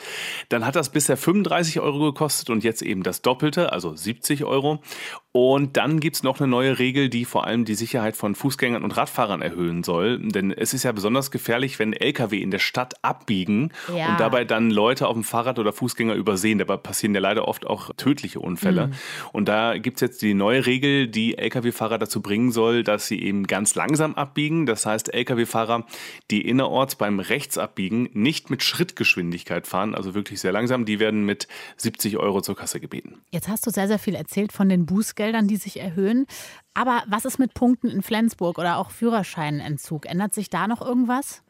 dann 0.49 0.65
hat 0.65 0.75
das 0.75 0.91
bisher 0.91 1.17
35 1.17 1.79
Euro 1.79 1.99
gekostet 1.99 2.49
und 2.49 2.63
jetzt 2.63 2.81
eben 2.81 3.03
das 3.03 3.21
Doppelte, 3.21 3.71
also 3.71 3.95
70 3.95 4.45
Euro. 4.45 4.81
Und 5.31 5.77
dann 5.77 5.99
gibt 5.99 6.15
es 6.15 6.23
noch 6.23 6.39
eine 6.39 6.47
neue 6.47 6.79
Regel, 6.79 7.07
die 7.07 7.23
vor 7.23 7.45
allem 7.45 7.63
die 7.63 7.75
Sicherheit 7.75 8.17
von 8.17 8.33
Fußgängern 8.33 8.83
und 8.83 8.97
Radfahrern 8.97 9.43
erhöhen 9.43 9.83
soll. 9.83 10.17
Denn 10.19 10.51
es 10.51 10.73
ist 10.73 10.81
ja 10.81 10.91
besonders 10.91 11.29
gefährlich, 11.29 11.77
wenn 11.77 11.93
Lkw 11.93 12.41
in 12.41 12.49
der 12.49 12.57
Stadt 12.57 12.95
abbiegen 13.03 13.71
Ja. 13.95 14.09
und 14.09 14.19
dabei 14.19 14.43
dann 14.43 14.71
Leute 14.71 15.07
auf 15.07 15.13
dem 15.13 15.23
Fahrrad 15.23 15.59
oder 15.59 15.71
Fußgänger 15.71 16.15
übersehen. 16.15 16.57
Dabei 16.57 16.77
passieren 16.77 17.13
ja 17.13 17.21
leider 17.21 17.47
oft 17.47 17.67
auch 17.67 17.91
tödliche 17.95 18.39
Unfälle. 18.39 18.87
Mhm. 18.87 18.93
Und 19.31 19.47
da 19.47 19.77
gibt 19.77 19.97
es 19.97 20.01
jetzt 20.01 20.23
die 20.23 20.33
neue 20.33 20.65
Regel, 20.65 21.07
die 21.07 21.37
Lkw-Fahrer 21.37 21.99
dazu 21.99 22.23
bringen 22.23 22.51
soll, 22.51 22.83
dass 22.83 23.05
sie 23.05 23.21
eben 23.21 23.45
ganz 23.45 23.75
langsam 23.75 24.15
abbiegen. 24.15 24.65
Das 24.65 24.87
heißt, 24.87 25.13
Lkw-Fahrer, 25.13 25.85
die 26.31 26.41
innerorts 26.41 26.95
beim 26.95 27.19
Rechtsabbiegen 27.19 28.09
nicht 28.13 28.49
mit 28.49 28.63
Schrittgeschwindigkeit 28.63 29.67
fahren, 29.67 29.93
also 29.93 30.15
wirklich 30.15 30.39
sehr 30.41 30.51
langsam, 30.53 30.85
die 30.85 30.99
werden 30.99 31.23
mit 31.23 31.47
70 31.77 32.17
Euro 32.17 32.41
zur 32.41 32.55
Kasse 32.55 32.79
gebeten. 32.79 33.21
Jetzt 33.31 33.47
hast 33.47 33.67
du 33.67 33.69
sehr, 33.69 33.87
sehr 33.87 33.99
viel 33.99 34.15
erzählt 34.15 34.51
von 34.51 34.69
den 34.69 34.87
Bußgeldern, 34.87 35.18
die 35.19 35.57
sich 35.57 35.79
erhöhen. 35.79 36.25
Aber 36.73 37.03
was 37.07 37.25
ist 37.25 37.39
mit 37.39 37.53
Punkten 37.53 37.89
in 37.89 38.01
Flensburg 38.01 38.57
oder 38.57 38.77
auch 38.77 38.91
Führerscheinentzug? 38.91 40.05
Ändert 40.05 40.33
sich 40.33 40.49
da 40.49 40.67
noch 40.67 40.81
irgendwas? 40.81 41.43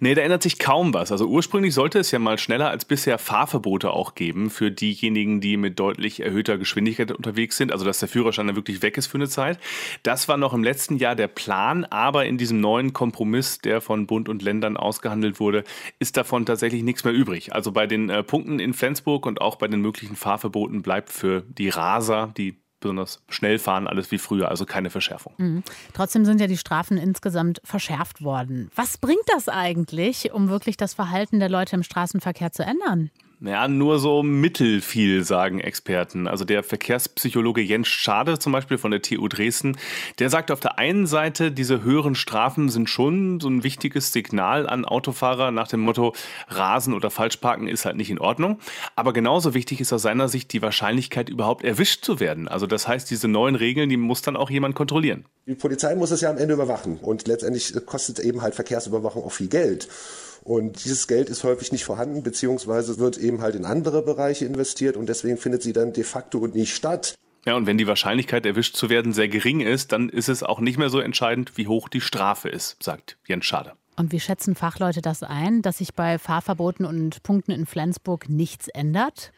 Nee, 0.00 0.14
da 0.14 0.22
ändert 0.22 0.42
sich 0.42 0.58
kaum 0.58 0.94
was. 0.94 1.12
Also 1.12 1.26
ursprünglich 1.26 1.74
sollte 1.74 1.98
es 1.98 2.10
ja 2.10 2.18
mal 2.18 2.38
schneller 2.38 2.70
als 2.70 2.84
bisher 2.84 3.18
Fahrverbote 3.18 3.90
auch 3.90 4.14
geben 4.14 4.50
für 4.50 4.70
diejenigen, 4.70 5.40
die 5.40 5.56
mit 5.56 5.78
deutlich 5.78 6.20
erhöhter 6.20 6.58
Geschwindigkeit 6.58 7.12
unterwegs 7.12 7.56
sind. 7.56 7.72
Also 7.72 7.84
dass 7.84 7.98
der 7.98 8.08
Führerschein 8.08 8.46
dann 8.46 8.56
wirklich 8.56 8.82
weg 8.82 8.96
ist 8.96 9.06
für 9.06 9.18
eine 9.18 9.28
Zeit. 9.28 9.58
Das 10.02 10.28
war 10.28 10.36
noch 10.36 10.54
im 10.54 10.64
letzten 10.64 10.96
Jahr 10.96 11.14
der 11.14 11.28
Plan, 11.28 11.84
aber 11.84 12.26
in 12.26 12.38
diesem 12.38 12.60
neuen 12.60 12.92
Kompromiss, 12.92 13.58
der 13.58 13.80
von 13.80 14.06
Bund 14.06 14.28
und 14.28 14.42
Ländern 14.42 14.76
ausgehandelt 14.76 15.40
wurde, 15.40 15.64
ist 15.98 16.16
davon 16.16 16.46
tatsächlich 16.46 16.82
nichts 16.82 17.04
mehr 17.04 17.14
übrig. 17.14 17.54
Also 17.54 17.72
bei 17.72 17.86
den 17.86 18.10
äh, 18.10 18.22
Punkten 18.22 18.58
in 18.58 18.74
Flensburg 18.74 19.26
und 19.26 19.40
auch 19.40 19.56
bei 19.56 19.68
den 19.68 19.80
möglichen 19.80 20.16
Fahrverboten 20.16 20.82
bleibt 20.82 21.10
für 21.10 21.42
die 21.42 21.68
Raser, 21.68 22.32
die 22.36 22.59
besonders 22.80 23.22
schnell 23.28 23.58
fahren, 23.58 23.86
alles 23.86 24.10
wie 24.10 24.18
früher, 24.18 24.48
also 24.48 24.66
keine 24.66 24.90
Verschärfung. 24.90 25.34
Mhm. 25.38 25.62
Trotzdem 25.92 26.24
sind 26.24 26.40
ja 26.40 26.46
die 26.46 26.56
Strafen 26.56 26.98
insgesamt 26.98 27.60
verschärft 27.64 28.22
worden. 28.22 28.70
Was 28.74 28.98
bringt 28.98 29.24
das 29.28 29.48
eigentlich, 29.48 30.32
um 30.32 30.48
wirklich 30.48 30.76
das 30.76 30.94
Verhalten 30.94 31.38
der 31.38 31.48
Leute 31.48 31.76
im 31.76 31.82
Straßenverkehr 31.82 32.52
zu 32.52 32.62
ändern? 32.64 33.10
Ja, 33.42 33.68
nur 33.68 33.98
so 33.98 34.22
mittelfiel, 34.22 35.24
sagen 35.24 35.60
Experten. 35.60 36.28
Also 36.28 36.44
der 36.44 36.62
Verkehrspsychologe 36.62 37.62
Jens 37.62 37.88
Schade 37.88 38.38
zum 38.38 38.52
Beispiel 38.52 38.76
von 38.76 38.90
der 38.90 39.00
TU 39.00 39.28
Dresden, 39.28 39.78
der 40.18 40.28
sagt 40.28 40.50
auf 40.50 40.60
der 40.60 40.78
einen 40.78 41.06
Seite, 41.06 41.50
diese 41.50 41.82
höheren 41.82 42.14
Strafen 42.14 42.68
sind 42.68 42.90
schon 42.90 43.40
so 43.40 43.48
ein 43.48 43.64
wichtiges 43.64 44.12
Signal 44.12 44.68
an 44.68 44.84
Autofahrer 44.84 45.52
nach 45.52 45.68
dem 45.68 45.80
Motto, 45.80 46.14
Rasen 46.48 46.92
oder 46.92 47.10
Falschparken 47.10 47.66
ist 47.66 47.86
halt 47.86 47.96
nicht 47.96 48.10
in 48.10 48.18
Ordnung. 48.18 48.58
Aber 48.94 49.14
genauso 49.14 49.54
wichtig 49.54 49.80
ist 49.80 49.94
aus 49.94 50.02
seiner 50.02 50.28
Sicht 50.28 50.52
die 50.52 50.60
Wahrscheinlichkeit, 50.60 51.30
überhaupt 51.30 51.64
erwischt 51.64 52.04
zu 52.04 52.20
werden. 52.20 52.46
Also 52.46 52.66
das 52.66 52.86
heißt, 52.86 53.10
diese 53.10 53.26
neuen 53.26 53.54
Regeln, 53.54 53.88
die 53.88 53.96
muss 53.96 54.20
dann 54.20 54.36
auch 54.36 54.50
jemand 54.50 54.74
kontrollieren. 54.74 55.24
Die 55.46 55.54
Polizei 55.54 55.94
muss 55.94 56.10
es 56.10 56.20
ja 56.20 56.28
am 56.28 56.36
Ende 56.36 56.52
überwachen 56.52 56.98
und 56.98 57.26
letztendlich 57.26 57.74
kostet 57.86 58.18
eben 58.18 58.42
halt 58.42 58.54
Verkehrsüberwachung 58.54 59.24
auch 59.24 59.32
viel 59.32 59.48
Geld. 59.48 59.88
Und 60.42 60.84
dieses 60.84 61.06
Geld 61.06 61.28
ist 61.28 61.44
häufig 61.44 61.72
nicht 61.72 61.84
vorhanden, 61.84 62.22
beziehungsweise 62.22 62.98
wird 62.98 63.18
eben 63.18 63.40
halt 63.42 63.54
in 63.54 63.64
andere 63.64 64.02
Bereiche 64.02 64.46
investiert 64.46 64.96
und 64.96 65.08
deswegen 65.08 65.36
findet 65.36 65.62
sie 65.62 65.72
dann 65.72 65.92
de 65.92 66.04
facto 66.04 66.46
nicht 66.46 66.74
statt. 66.74 67.14
Ja, 67.46 67.56
und 67.56 67.66
wenn 67.66 67.78
die 67.78 67.86
Wahrscheinlichkeit, 67.86 68.44
erwischt 68.44 68.76
zu 68.76 68.90
werden, 68.90 69.12
sehr 69.12 69.28
gering 69.28 69.60
ist, 69.60 69.92
dann 69.92 70.08
ist 70.08 70.28
es 70.28 70.42
auch 70.42 70.60
nicht 70.60 70.78
mehr 70.78 70.90
so 70.90 71.00
entscheidend, 71.00 71.56
wie 71.56 71.66
hoch 71.66 71.88
die 71.88 72.02
Strafe 72.02 72.48
ist, 72.48 72.82
sagt 72.82 73.16
Jens 73.26 73.46
Schade. 73.46 73.72
Und 73.96 74.12
wie 74.12 74.20
schätzen 74.20 74.54
Fachleute 74.54 75.02
das 75.02 75.22
ein, 75.22 75.62
dass 75.62 75.78
sich 75.78 75.94
bei 75.94 76.18
Fahrverboten 76.18 76.86
und 76.86 77.22
Punkten 77.22 77.52
in 77.52 77.66
Flensburg 77.66 78.28
nichts 78.28 78.68
ändert? 78.68 79.32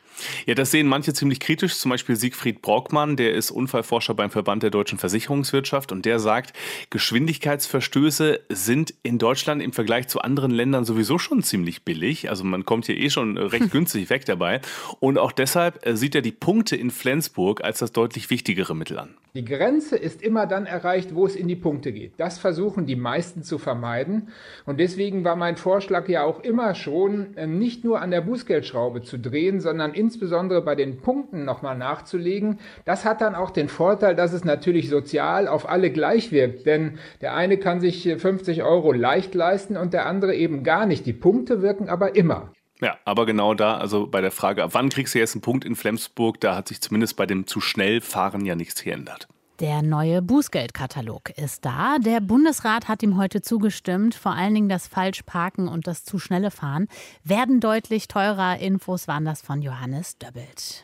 Ja, 0.47 0.54
das 0.54 0.71
sehen 0.71 0.87
manche 0.87 1.12
ziemlich 1.12 1.40
kritisch. 1.40 1.76
Zum 1.76 1.90
Beispiel 1.90 2.16
Siegfried 2.16 2.62
Brockmann, 2.62 3.16
der 3.16 3.35
ist 3.35 3.50
Unfallforscher 3.50 4.14
beim 4.14 4.31
Verband 4.31 4.62
der 4.62 4.71
deutschen 4.71 4.99
Versicherungswirtschaft 4.99 5.92
und 5.92 6.04
der 6.04 6.19
sagt, 6.19 6.52
Geschwindigkeitsverstöße 6.90 8.40
sind 8.49 8.95
in 9.02 9.19
Deutschland 9.19 9.62
im 9.62 9.73
Vergleich 9.73 10.09
zu 10.09 10.21
anderen 10.21 10.50
Ländern 10.50 10.85
sowieso 10.85 11.19
schon 11.19 11.42
ziemlich 11.42 11.85
billig. 11.85 12.31
Also 12.31 12.45
man 12.45 12.64
kommt 12.64 12.87
hier 12.87 12.97
eh 12.97 13.11
schon 13.11 13.38
recht 13.52 13.71
günstig 13.71 14.11
weg 14.11 14.25
dabei. 14.25 14.61
Und 15.00 15.19
auch 15.19 15.33
deshalb 15.33 15.87
äh, 15.87 15.97
sieht 15.97 16.14
er 16.14 16.23
die 16.23 16.33
Punkte 16.33 16.76
in 16.76 16.90
Flensburg 16.90 17.64
als 17.64 17.78
das 17.78 17.92
deutlich 17.92 18.31
wichtigere 18.31 18.75
Mittel 18.75 18.99
an. 18.99 19.14
Die 19.35 19.47
Grenze 19.47 19.97
ist 19.97 20.21
immer 20.21 20.47
dann 20.47 20.66
erreicht, 20.66 21.14
wo 21.14 21.25
es 21.25 21.37
in 21.37 21.49
die 21.49 21.57
Punkte 21.57 21.90
geht. 21.90 22.12
Das 22.19 22.38
versuchen 22.38 22.85
die 22.85 22.97
meisten 22.97 23.42
zu 23.42 23.57
vermeiden. 23.57 24.28
Und 24.66 24.78
deswegen 24.78 25.25
war 25.25 25.37
mein 25.37 25.57
Vorschlag 25.57 26.07
ja 26.11 26.23
auch 26.23 26.40
immer 26.40 26.75
schon, 26.75 27.35
äh, 27.37 27.47
nicht 27.47 27.83
nur 27.83 28.02
an 28.02 28.11
der 28.11 28.21
Bußgeldschraube 28.21 29.02
zu 29.02 29.19
drehen, 29.19 29.61
sondern 29.61 29.95
insbesondere 30.02 30.62
bei 30.62 30.75
den 30.75 31.00
Punkten 31.00 31.44
nochmal 31.44 31.78
nachzulegen. 31.78 32.59
Das 32.85 33.04
hat 33.04 33.21
dann 33.21 33.37
auch 33.37 33.50
den 33.50 33.68
Vorteil, 33.68 34.16
dass 34.16 34.32
es 34.32 34.44
natürlich 34.44 34.88
sozial 34.88 35.47
auf 35.47 35.68
alle 35.68 35.90
gleich 35.90 36.32
wirkt. 36.32 36.66
Denn 36.66 36.99
der 37.21 37.35
eine 37.35 37.56
kann 37.56 37.80
sich 37.80 38.12
50 38.18 38.64
Euro 38.64 38.92
leicht 38.92 39.35
leisten 39.35 39.76
und 39.76 39.92
der 39.92 40.06
andere 40.06 40.35
eben 40.35 40.64
gar 40.64 40.87
nicht. 40.87 41.06
Die 41.06 41.12
Punkte 41.12 41.62
wirken 41.62 41.88
aber 41.88 42.16
immer. 42.16 42.50
Ja, 42.80 42.99
aber 43.04 43.26
genau 43.26 43.54
da, 43.54 43.76
also 43.76 44.09
bei 44.09 44.21
der 44.21 44.32
Frage, 44.32 44.64
ab 44.64 44.71
wann 44.73 44.88
kriegst 44.88 45.14
du 45.14 45.21
jetzt 45.21 45.37
einen 45.37 45.42
Punkt 45.42 45.64
in 45.64 45.76
Flensburg, 45.76 46.40
da 46.40 46.56
hat 46.56 46.66
sich 46.66 46.80
zumindest 46.80 47.16
bei 47.16 47.26
dem 47.26 47.47
zu 47.47 47.61
schnell 47.61 48.00
fahren 48.00 48.44
ja 48.44 48.56
nichts 48.56 48.82
geändert. 48.82 49.28
Der 49.61 49.82
neue 49.82 50.23
Bußgeldkatalog 50.23 51.30
ist 51.37 51.64
da. 51.64 51.99
Der 51.99 52.21
Bundesrat 52.21 52.88
hat 52.88 53.02
ihm 53.02 53.16
heute 53.16 53.42
zugestimmt. 53.42 54.14
Vor 54.14 54.32
allen 54.32 54.54
Dingen 54.54 54.68
das 54.68 54.88
Falschparken 54.88 55.68
und 55.68 55.87
das 55.87 56.04
zu 56.04 56.18
schnelle 56.18 56.50
Fahren 56.50 56.88
werden 57.23 57.61
deutlich 57.61 58.09
teurer. 58.09 58.59
Infos 58.59 59.06
waren 59.09 59.25
das 59.25 59.42
von 59.42 59.62
Johannes 59.62 60.18
Döbbelt. 60.18 60.82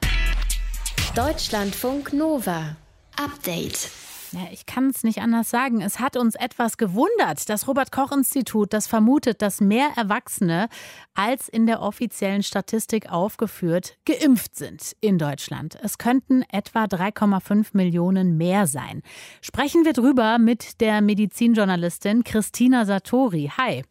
Deutschlandfunk 1.15 2.13
Nova. 2.13 2.77
Update. 3.17 3.91
Ja, 4.33 4.41
ich 4.53 4.67
kann 4.67 4.91
es 4.91 5.05
nicht 5.05 5.21
anders 5.21 5.49
sagen. 5.49 5.81
Es 5.81 6.01
hat 6.01 6.17
uns 6.17 6.35
etwas 6.35 6.77
gewundert. 6.77 7.49
Das 7.49 7.67
Robert-Koch-Institut, 7.67 8.73
das 8.73 8.87
vermutet, 8.87 9.41
dass 9.41 9.61
mehr 9.61 9.91
Erwachsene 9.97 10.69
als 11.15 11.49
in 11.49 11.67
der 11.67 11.81
offiziellen 11.81 12.43
Statistik 12.43 13.11
aufgeführt 13.11 13.97
geimpft 14.05 14.57
sind 14.57 14.97
in 15.01 15.19
Deutschland. 15.19 15.79
Es 15.83 15.97
könnten 15.97 16.43
etwa 16.51 16.85
3,5 16.85 17.69
Millionen 17.73 18.37
mehr 18.37 18.67
sein. 18.67 19.03
Sprechen 19.41 19.85
wir 19.85 19.95
drüber 19.95 20.39
mit 20.39 20.81
der 20.81 21.01
Medizinjournalistin 21.01 22.23
Christina 22.25 22.85
Satori. 22.85 23.51
Hi. 23.57 23.83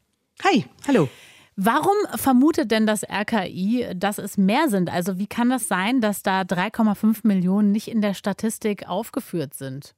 Hi, 0.44 0.65
hallo. 0.88 1.10
Warum 1.56 1.96
vermutet 2.13 2.70
denn 2.70 2.86
das 2.86 3.03
RKI, 3.03 3.88
dass 3.96 4.20
es 4.20 4.38
mehr 4.38 4.70
sind? 4.70 4.91
Also 4.91 5.17
wie 5.17 5.25
kann 5.25 5.50
das 5.50 5.67
sein, 5.67 6.01
dass 6.01 6.22
da 6.22 6.41
3,5 6.41 7.22
Millionen 7.24 7.72
nicht 7.72 7.88
in 7.88 8.01
der 8.01 8.13
Statistik 8.13 8.88
aufgeführt 8.88 9.56
sind? 9.56 9.96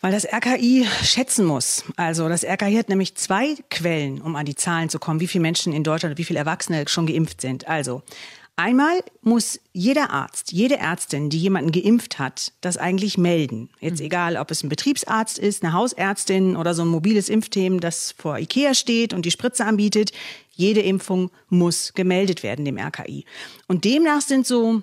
Weil 0.00 0.12
das 0.12 0.26
RKI 0.26 0.86
schätzen 1.02 1.46
muss. 1.46 1.84
Also 1.96 2.28
das 2.28 2.44
RKI 2.44 2.76
hat 2.76 2.88
nämlich 2.88 3.14
zwei 3.16 3.56
Quellen, 3.70 4.20
um 4.20 4.36
an 4.36 4.44
die 4.44 4.54
Zahlen 4.54 4.88
zu 4.88 4.98
kommen, 4.98 5.20
wie 5.20 5.26
viele 5.26 5.42
Menschen 5.42 5.72
in 5.72 5.84
Deutschland, 5.84 6.18
wie 6.18 6.24
viele 6.24 6.38
Erwachsene 6.38 6.84
schon 6.86 7.06
geimpft 7.06 7.40
sind. 7.40 7.66
Also 7.66 8.02
einmal 8.56 9.02
muss 9.22 9.58
jeder 9.72 10.10
Arzt, 10.10 10.52
jede 10.52 10.76
Ärztin, 10.76 11.30
die 11.30 11.38
jemanden 11.38 11.72
geimpft 11.72 12.18
hat, 12.18 12.52
das 12.60 12.76
eigentlich 12.76 13.16
melden. 13.16 13.70
Jetzt 13.80 14.02
egal, 14.02 14.36
ob 14.36 14.50
es 14.50 14.62
ein 14.62 14.68
Betriebsarzt 14.68 15.38
ist, 15.38 15.64
eine 15.64 15.72
Hausärztin 15.72 16.56
oder 16.56 16.74
so 16.74 16.82
ein 16.82 16.88
mobiles 16.88 17.30
Impfteam, 17.30 17.80
das 17.80 18.14
vor 18.18 18.38
Ikea 18.38 18.74
steht 18.74 19.14
und 19.14 19.24
die 19.24 19.30
Spritze 19.30 19.64
anbietet. 19.64 20.12
Jede 20.52 20.82
Impfung 20.82 21.30
muss 21.48 21.94
gemeldet 21.94 22.42
werden 22.42 22.66
dem 22.66 22.78
RKI. 22.78 23.24
Und 23.66 23.84
demnach 23.84 24.20
sind 24.20 24.46
so 24.46 24.82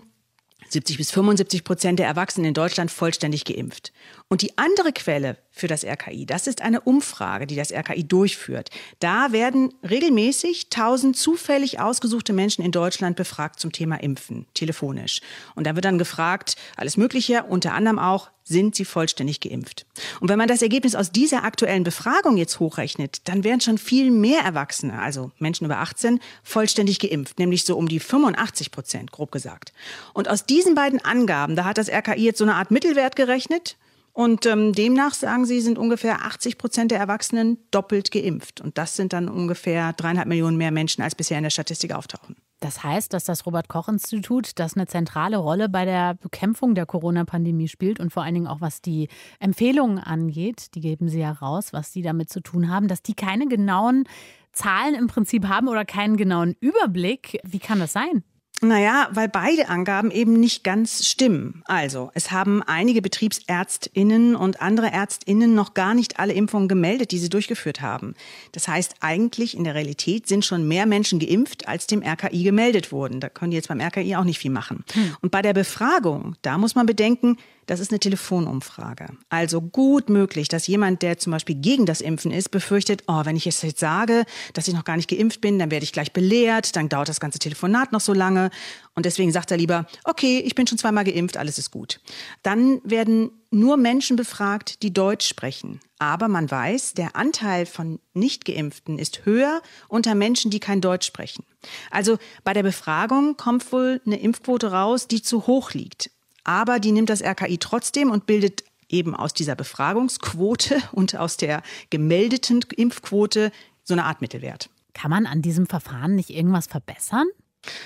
70 0.74 0.98
bis 0.98 1.12
75 1.12 1.64
Prozent 1.64 2.00
der 2.00 2.08
Erwachsenen 2.08 2.48
in 2.48 2.54
Deutschland 2.54 2.92
vollständig 2.92 3.46
geimpft. 3.46 3.94
Und 4.34 4.42
die 4.42 4.58
andere 4.58 4.92
Quelle 4.94 5.38
für 5.52 5.68
das 5.68 5.86
RKI, 5.86 6.26
das 6.26 6.48
ist 6.48 6.64
eine 6.64 6.82
Umfrage, 6.82 7.46
die 7.46 7.56
das 7.56 7.72
RKI 7.72 8.04
durchführt. 8.04 8.72
Da 8.98 9.32
werden 9.32 9.76
regelmäßig 9.88 10.70
1000 10.74 11.16
zufällig 11.16 11.80
ausgesuchte 11.80 12.34
Menschen 12.34 12.66
in 12.66 12.72
Deutschland 12.72 13.16
befragt 13.16 13.60
zum 13.60 13.72
Thema 13.72 13.98
Impfen, 13.98 14.48
telefonisch. 14.56 15.22
Und 15.54 15.68
da 15.68 15.76
wird 15.76 15.86
dann 15.86 16.00
gefragt, 16.00 16.56
alles 16.78 16.98
Mögliche, 16.98 17.44
unter 17.44 17.76
anderem 17.76 18.00
auch, 18.00 18.32
sind 18.44 18.74
sie 18.74 18.86
vollständig 18.86 19.40
geimpft? 19.40 19.86
Und 20.20 20.30
wenn 20.30 20.40
man 20.40 20.48
das 20.48 20.64
Ergebnis 20.64 20.96
aus 20.96 21.12
dieser 21.12 21.44
aktuellen 21.44 21.84
Befragung 21.84 22.36
jetzt 22.36 22.60
hochrechnet, 22.60 23.22
dann 23.26 23.44
wären 23.44 23.62
schon 23.62 23.78
viel 23.78 24.10
mehr 24.10 24.42
Erwachsene, 24.42 25.00
also 25.00 25.32
Menschen 25.38 25.66
über 25.66 25.78
18, 25.78 26.20
vollständig 26.42 26.98
geimpft, 26.98 27.38
nämlich 27.38 27.66
so 27.66 27.78
um 27.78 27.88
die 27.88 28.00
85 28.00 28.72
Prozent, 28.72 29.12
grob 29.12 29.32
gesagt. 29.32 29.74
Und 30.16 30.28
aus 30.28 30.48
diesen 30.48 30.74
beiden 30.74 31.06
Angaben, 31.06 31.56
da 31.56 31.66
hat 31.66 31.78
das 31.78 31.88
RKI 31.88 32.24
jetzt 32.26 32.40
so 32.40 32.46
eine 32.46 32.56
Art 32.56 32.72
Mittelwert 32.72 33.16
gerechnet. 33.16 33.78
Und 34.14 34.46
ähm, 34.46 34.74
demnach 34.74 35.16
sagen 35.16 35.46
sie, 35.46 35.60
sind 35.60 35.80
ungefähr 35.80 36.24
80 36.24 36.60
Prozent 36.60 36.92
der 36.92 37.00
Erwachsenen 37.00 37.58
doppelt 37.72 38.12
geimpft. 38.12 38.62
Und 38.62 38.78
das 38.78 38.96
sind 38.96 39.12
dann 39.12 39.28
ungefähr 39.28 39.92
dreieinhalb 39.94 40.28
Millionen 40.28 40.56
mehr 40.56 40.72
Menschen, 40.72 41.02
als 41.02 41.16
bisher 41.16 41.38
in 41.38 41.44
der 41.44 41.50
Statistik 41.50 41.94
auftauchen. 41.94 42.36
Das 42.60 42.84
heißt, 42.84 43.12
dass 43.12 43.26
das 43.26 43.46
Robert-Koch-Institut, 43.46 44.58
das 44.60 44.76
eine 44.76 44.86
zentrale 44.88 45.38
Rolle 45.38 45.68
bei 45.68 45.84
der 45.84 46.14
Bekämpfung 46.14 46.76
der 46.76 46.86
Corona-Pandemie 46.86 47.68
spielt 47.68 48.00
und 48.00 48.14
vor 48.14 48.24
allen 48.24 48.36
Dingen 48.36 48.48
auch 48.48 48.62
was 48.62 48.82
die 48.82 49.10
Empfehlungen 49.40 49.98
angeht, 49.98 50.76
die 50.76 50.80
geben 50.80 51.10
sie 51.10 51.20
ja 51.20 51.32
raus, 51.32 51.74
was 51.74 51.92
die 51.92 52.04
damit 52.04 52.30
zu 52.30 52.40
tun 52.40 52.70
haben, 52.70 52.88
dass 52.88 53.02
die 53.02 53.16
keine 53.16 53.48
genauen 53.48 54.06
Zahlen 54.54 54.94
im 54.94 55.08
Prinzip 55.08 55.48
haben 55.48 55.68
oder 55.68 55.84
keinen 55.84 56.16
genauen 56.16 56.56
Überblick. 56.62 57.40
Wie 57.44 57.60
kann 57.60 57.80
das 57.80 57.92
sein? 57.92 58.24
Naja, 58.64 59.10
weil 59.12 59.28
beide 59.28 59.68
Angaben 59.68 60.10
eben 60.10 60.40
nicht 60.40 60.64
ganz 60.64 61.06
stimmen. 61.06 61.64
Also, 61.66 62.12
es 62.14 62.32
haben 62.32 62.64
einige 62.64 63.02
Betriebsärztinnen 63.02 64.36
und 64.36 64.62
andere 64.62 64.88
Ärztinnen 64.88 65.54
noch 65.54 65.74
gar 65.74 65.94
nicht 65.94 66.20
alle 66.20 66.34
Impfungen 66.34 66.70
gemeldet, 66.70 67.12
die 67.12 67.18
sie 67.20 67.30
durchgeführt 67.30 67.82
haben. 67.82 68.16
Das 68.54 68.68
heißt, 68.68 68.96
eigentlich 69.02 69.58
in 69.58 69.66
der 69.66 69.76
Realität 69.76 70.28
sind 70.28 70.46
schon 70.46 70.68
mehr 70.68 70.86
Menschen 70.86 71.20
geimpft, 71.20 71.68
als 71.68 71.88
dem 71.88 72.02
RKI 72.02 72.44
gemeldet 72.44 72.92
wurden. 72.92 73.20
Da 73.20 73.30
können 73.30 73.52
die 73.52 73.58
jetzt 73.58 73.68
beim 73.68 73.82
RKI 73.82 74.16
auch 74.16 74.24
nicht 74.24 74.40
viel 74.40 74.52
machen. 74.52 74.86
Hm. 74.94 75.16
Und 75.22 75.32
bei 75.32 75.42
der 75.42 75.54
Befragung, 75.54 76.36
da 76.42 76.58
muss 76.58 76.76
man 76.76 76.86
bedenken, 76.86 77.38
das 77.66 77.80
ist 77.80 77.92
eine 77.92 78.00
Telefonumfrage. 78.00 79.08
Also 79.30 79.62
gut 79.62 80.10
möglich, 80.10 80.48
dass 80.48 80.68
jemand, 80.68 81.02
der 81.02 81.18
zum 81.18 81.32
Beispiel 81.32 81.56
gegen 81.56 81.86
das 81.86 82.02
Impfen 82.02 82.32
ist, 82.32 82.50
befürchtet, 82.50 83.04
oh, 83.08 83.22
wenn 83.24 83.36
ich 83.36 83.48
es 83.48 83.62
jetzt 83.62 83.80
sage, 83.80 84.26
dass 84.54 84.68
ich 84.68 84.74
noch 84.74 84.84
gar 84.84 84.98
nicht 84.98 85.10
geimpft 85.10 85.42
bin, 85.42 85.60
dann 85.60 85.72
werde 85.72 85.84
ich 85.84 85.94
gleich 85.94 86.14
belehrt, 86.14 86.76
dann 86.76 86.90
dauert 86.90 87.10
das 87.10 87.20
ganze 87.20 87.40
Telefonat 87.40 87.92
noch 87.92 88.02
so 88.02 88.14
lange. 88.14 88.50
Und 88.96 89.06
deswegen 89.06 89.32
sagt 89.32 89.52
er 89.52 89.58
lieber, 89.58 89.88
okay, 90.04 90.40
ich 90.40 90.56
bin 90.56 90.68
schon 90.68 90.78
zweimal 90.78 91.04
geimpft, 91.04 91.38
alles 91.38 91.58
ist 91.58 91.72
gut. 91.72 92.00
Dann 92.44 92.82
werden 92.84 93.32
nur 93.50 93.78
Menschen 93.78 94.16
befragt, 94.16 94.84
die 94.84 94.94
Deutsch 94.94 95.28
sprechen. 95.28 95.80
Aber 96.00 96.28
man 96.28 96.50
weiß, 96.50 96.96
der 96.96 97.16
Anteil 97.16 97.66
von 97.66 98.00
Nicht-Geimpften 98.14 99.00
ist 99.00 99.26
höher 99.26 99.62
unter 99.88 100.16
Menschen, 100.16 100.52
die 100.52 100.60
kein 100.60 100.82
Deutsch 100.82 101.06
sprechen. 101.06 101.46
Also 101.92 102.18
bei 102.44 102.54
der 102.54 102.64
Befragung 102.64 103.38
kommt 103.38 103.72
wohl 103.72 104.02
eine 104.06 104.20
Impfquote 104.20 104.72
raus, 104.72 105.08
die 105.08 105.22
zu 105.22 105.48
hoch 105.48 105.72
liegt. 105.72 106.12
Aber 106.44 106.80
die 106.80 106.92
nimmt 106.92 107.10
das 107.10 107.24
RKI 107.24 107.58
trotzdem 107.58 108.12
und 108.12 108.26
bildet 108.26 108.64
eben 108.90 109.16
aus 109.16 109.34
dieser 109.34 109.56
Befragungsquote 109.56 110.82
und 110.92 111.16
aus 111.16 111.38
der 111.38 111.62
gemeldeten 111.90 112.62
Impfquote 112.76 113.52
so 113.84 113.94
eine 113.94 114.06
Art 114.06 114.22
Mittelwert. 114.22 114.70
Kann 114.94 115.10
man 115.10 115.26
an 115.26 115.42
diesem 115.42 115.66
Verfahren 115.66 116.16
nicht 116.16 116.30
irgendwas 116.30 116.68
verbessern? 116.68 117.28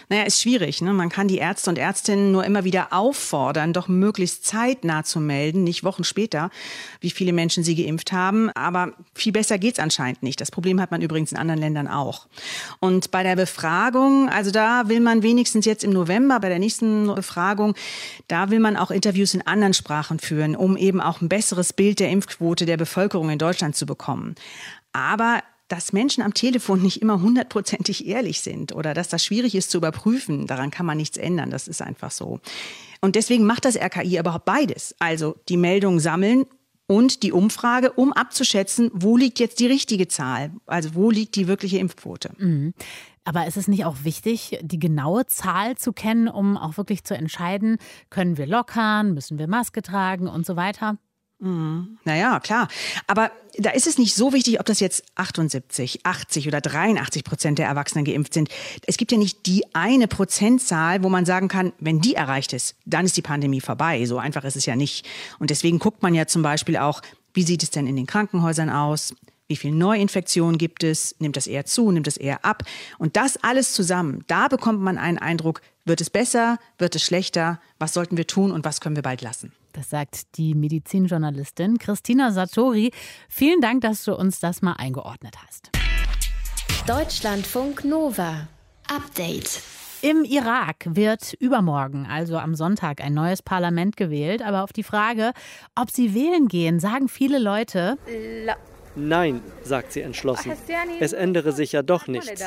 Naja, 0.09 0.23
ist 0.23 0.41
schwierig. 0.41 0.81
Ne? 0.81 0.93
Man 0.93 1.09
kann 1.09 1.27
die 1.27 1.37
Ärzte 1.37 1.69
und 1.69 1.77
Ärztinnen 1.77 2.31
nur 2.31 2.43
immer 2.43 2.63
wieder 2.63 2.93
auffordern, 2.93 3.73
doch 3.73 3.87
möglichst 3.87 4.45
zeitnah 4.45 5.03
zu 5.03 5.19
melden, 5.19 5.63
nicht 5.63 5.83
Wochen 5.83 6.03
später, 6.03 6.49
wie 6.99 7.11
viele 7.11 7.33
Menschen 7.33 7.63
sie 7.63 7.75
geimpft 7.75 8.11
haben. 8.11 8.49
Aber 8.51 8.93
viel 9.13 9.31
besser 9.31 9.57
geht's 9.57 9.79
anscheinend 9.79 10.23
nicht. 10.23 10.41
Das 10.41 10.51
Problem 10.51 10.81
hat 10.81 10.91
man 10.91 11.01
übrigens 11.01 11.31
in 11.31 11.37
anderen 11.37 11.59
Ländern 11.59 11.87
auch. 11.87 12.27
Und 12.79 13.11
bei 13.11 13.23
der 13.23 13.35
Befragung, 13.35 14.29
also 14.29 14.49
da 14.49 14.89
will 14.89 14.99
man 14.99 15.21
wenigstens 15.21 15.65
jetzt 15.65 15.83
im 15.83 15.91
November, 15.91 16.39
bei 16.39 16.49
der 16.49 16.59
nächsten 16.59 17.13
Befragung, 17.13 17.75
da 18.27 18.49
will 18.49 18.59
man 18.59 18.77
auch 18.77 18.91
Interviews 18.91 19.33
in 19.33 19.45
anderen 19.45 19.73
Sprachen 19.73 20.19
führen, 20.19 20.55
um 20.55 20.75
eben 20.77 21.01
auch 21.01 21.21
ein 21.21 21.29
besseres 21.29 21.73
Bild 21.73 21.99
der 21.99 22.09
Impfquote 22.09 22.65
der 22.65 22.77
Bevölkerung 22.77 23.29
in 23.29 23.37
Deutschland 23.37 23.75
zu 23.75 23.85
bekommen. 23.85 24.35
Aber 24.91 25.43
dass 25.67 25.93
Menschen 25.93 26.23
am 26.23 26.33
Telefon 26.33 26.81
nicht 26.81 27.01
immer 27.01 27.21
hundertprozentig 27.21 28.07
ehrlich 28.07 28.41
sind 28.41 28.73
oder 28.73 28.93
dass 28.93 29.09
das 29.09 29.23
schwierig 29.23 29.55
ist 29.55 29.69
zu 29.71 29.77
überprüfen, 29.77 30.47
daran 30.47 30.71
kann 30.71 30.85
man 30.85 30.97
nichts 30.97 31.17
ändern. 31.17 31.49
Das 31.49 31.67
ist 31.67 31.81
einfach 31.81 32.11
so. 32.11 32.39
Und 33.01 33.15
deswegen 33.15 33.45
macht 33.45 33.65
das 33.65 33.75
RKI 33.75 34.19
überhaupt 34.19 34.45
beides. 34.45 34.95
Also 34.99 35.35
die 35.49 35.57
Meldungen 35.57 35.99
sammeln 35.99 36.45
und 36.87 37.21
die 37.23 37.33
Umfrage, 37.33 37.91
um 37.91 38.13
abzuschätzen, 38.13 38.89
wo 38.93 39.17
liegt 39.17 39.39
jetzt 39.39 39.59
die 39.59 39.67
richtige 39.67 40.07
Zahl? 40.07 40.51
Also 40.65 40.95
wo 40.95 41.11
liegt 41.11 41.35
die 41.35 41.47
wirkliche 41.47 41.79
Impfquote? 41.79 42.31
Mhm. 42.37 42.73
Aber 43.25 43.45
ist 43.45 43.57
es 43.57 43.67
nicht 43.67 43.83
auch 43.83 43.97
wichtig, 44.03 44.57
die 44.61 44.79
genaue 44.79 45.25
Zahl 45.25 45.75
zu 45.75 45.91
kennen, 45.91 46.29
um 46.29 46.55
auch 46.55 46.77
wirklich 46.77 47.03
zu 47.03 47.13
entscheiden, 47.13 47.77
können 48.09 48.37
wir 48.37 48.47
lockern, 48.47 49.13
müssen 49.13 49.37
wir 49.37 49.49
Maske 49.49 49.81
tragen 49.81 50.29
und 50.29 50.45
so 50.45 50.55
weiter? 50.55 50.97
Mhm. 51.39 51.99
Naja, 52.03 52.39
klar. 52.39 52.67
Aber 53.05 53.31
da 53.57 53.69
ist 53.71 53.87
es 53.87 53.97
nicht 53.97 54.15
so 54.15 54.33
wichtig, 54.33 54.59
ob 54.59 54.65
das 54.65 54.79
jetzt 54.79 55.03
78, 55.15 56.05
80 56.05 56.47
oder 56.47 56.61
83 56.61 57.23
Prozent 57.23 57.59
der 57.59 57.67
Erwachsenen 57.67 58.05
geimpft 58.05 58.33
sind. 58.33 58.49
Es 58.85 58.97
gibt 58.97 59.11
ja 59.11 59.17
nicht 59.17 59.45
die 59.45 59.63
eine 59.73 60.07
Prozentzahl, 60.07 61.03
wo 61.03 61.09
man 61.09 61.25
sagen 61.25 61.47
kann, 61.47 61.73
wenn 61.79 62.01
die 62.01 62.15
erreicht 62.15 62.53
ist, 62.53 62.75
dann 62.85 63.05
ist 63.05 63.17
die 63.17 63.21
Pandemie 63.21 63.61
vorbei. 63.61 64.05
So 64.05 64.17
einfach 64.17 64.43
ist 64.43 64.55
es 64.55 64.65
ja 64.65 64.75
nicht. 64.75 65.05
Und 65.39 65.49
deswegen 65.49 65.79
guckt 65.79 66.01
man 66.01 66.15
ja 66.15 66.25
zum 66.25 66.41
Beispiel 66.41 66.77
auch, 66.77 67.01
wie 67.33 67.43
sieht 67.43 67.61
es 67.61 67.69
denn 67.69 67.85
in 67.85 67.95
den 67.95 68.07
Krankenhäusern 68.07 68.69
aus? 68.69 69.13
Wie 69.47 69.55
viele 69.55 69.75
Neuinfektionen 69.75 70.57
gibt 70.57 70.83
es? 70.83 71.15
Nimmt 71.19 71.37
das 71.37 71.47
eher 71.47 71.65
zu? 71.65 71.91
Nimmt 71.91 72.07
das 72.07 72.17
eher 72.17 72.43
ab? 72.43 72.63
Und 72.97 73.15
das 73.15 73.37
alles 73.43 73.73
zusammen, 73.73 74.23
da 74.27 74.47
bekommt 74.47 74.81
man 74.81 74.97
einen 74.97 75.19
Eindruck, 75.19 75.61
wird 75.85 76.01
es 76.01 76.09
besser? 76.09 76.57
Wird 76.77 76.95
es 76.95 77.03
schlechter? 77.03 77.61
Was 77.79 77.93
sollten 77.93 78.17
wir 78.17 78.27
tun 78.27 78.51
und 78.51 78.65
was 78.65 78.81
können 78.81 78.95
wir 78.95 79.03
bald 79.03 79.21
lassen? 79.21 79.53
Das 79.77 79.91
sagt 79.91 80.37
die 80.39 80.55
Medizinjournalistin 80.55 81.77
Christina 81.77 82.31
Satori. 82.31 82.91
Vielen 83.29 83.61
Dank, 83.61 83.81
dass 83.81 84.05
du 84.05 84.15
uns 84.15 84.39
das 84.39 84.63
mal 84.63 84.73
eingeordnet 84.73 85.35
hast. 85.45 85.69
Deutschlandfunk 86.87 87.85
Nova. 87.85 88.47
Update. 88.89 89.61
Im 90.01 90.23
Irak 90.23 90.87
wird 90.87 91.33
übermorgen, 91.33 92.07
also 92.09 92.39
am 92.39 92.55
Sonntag, 92.55 93.01
ein 93.01 93.13
neues 93.13 93.43
Parlament 93.43 93.97
gewählt. 93.97 94.41
Aber 94.41 94.63
auf 94.63 94.73
die 94.73 94.81
Frage, 94.81 95.31
ob 95.79 95.91
sie 95.91 96.15
wählen 96.15 96.47
gehen, 96.47 96.79
sagen 96.79 97.07
viele 97.07 97.37
Leute. 97.37 97.99
La 98.45 98.55
Nein, 98.97 99.41
sagt 99.63 99.93
sie 99.93 100.01
entschlossen. 100.01 100.53
Es 100.99 101.13
ändere 101.13 101.51
sich 101.51 101.71
ja 101.71 101.83
doch 101.83 102.07
nichts. 102.07 102.43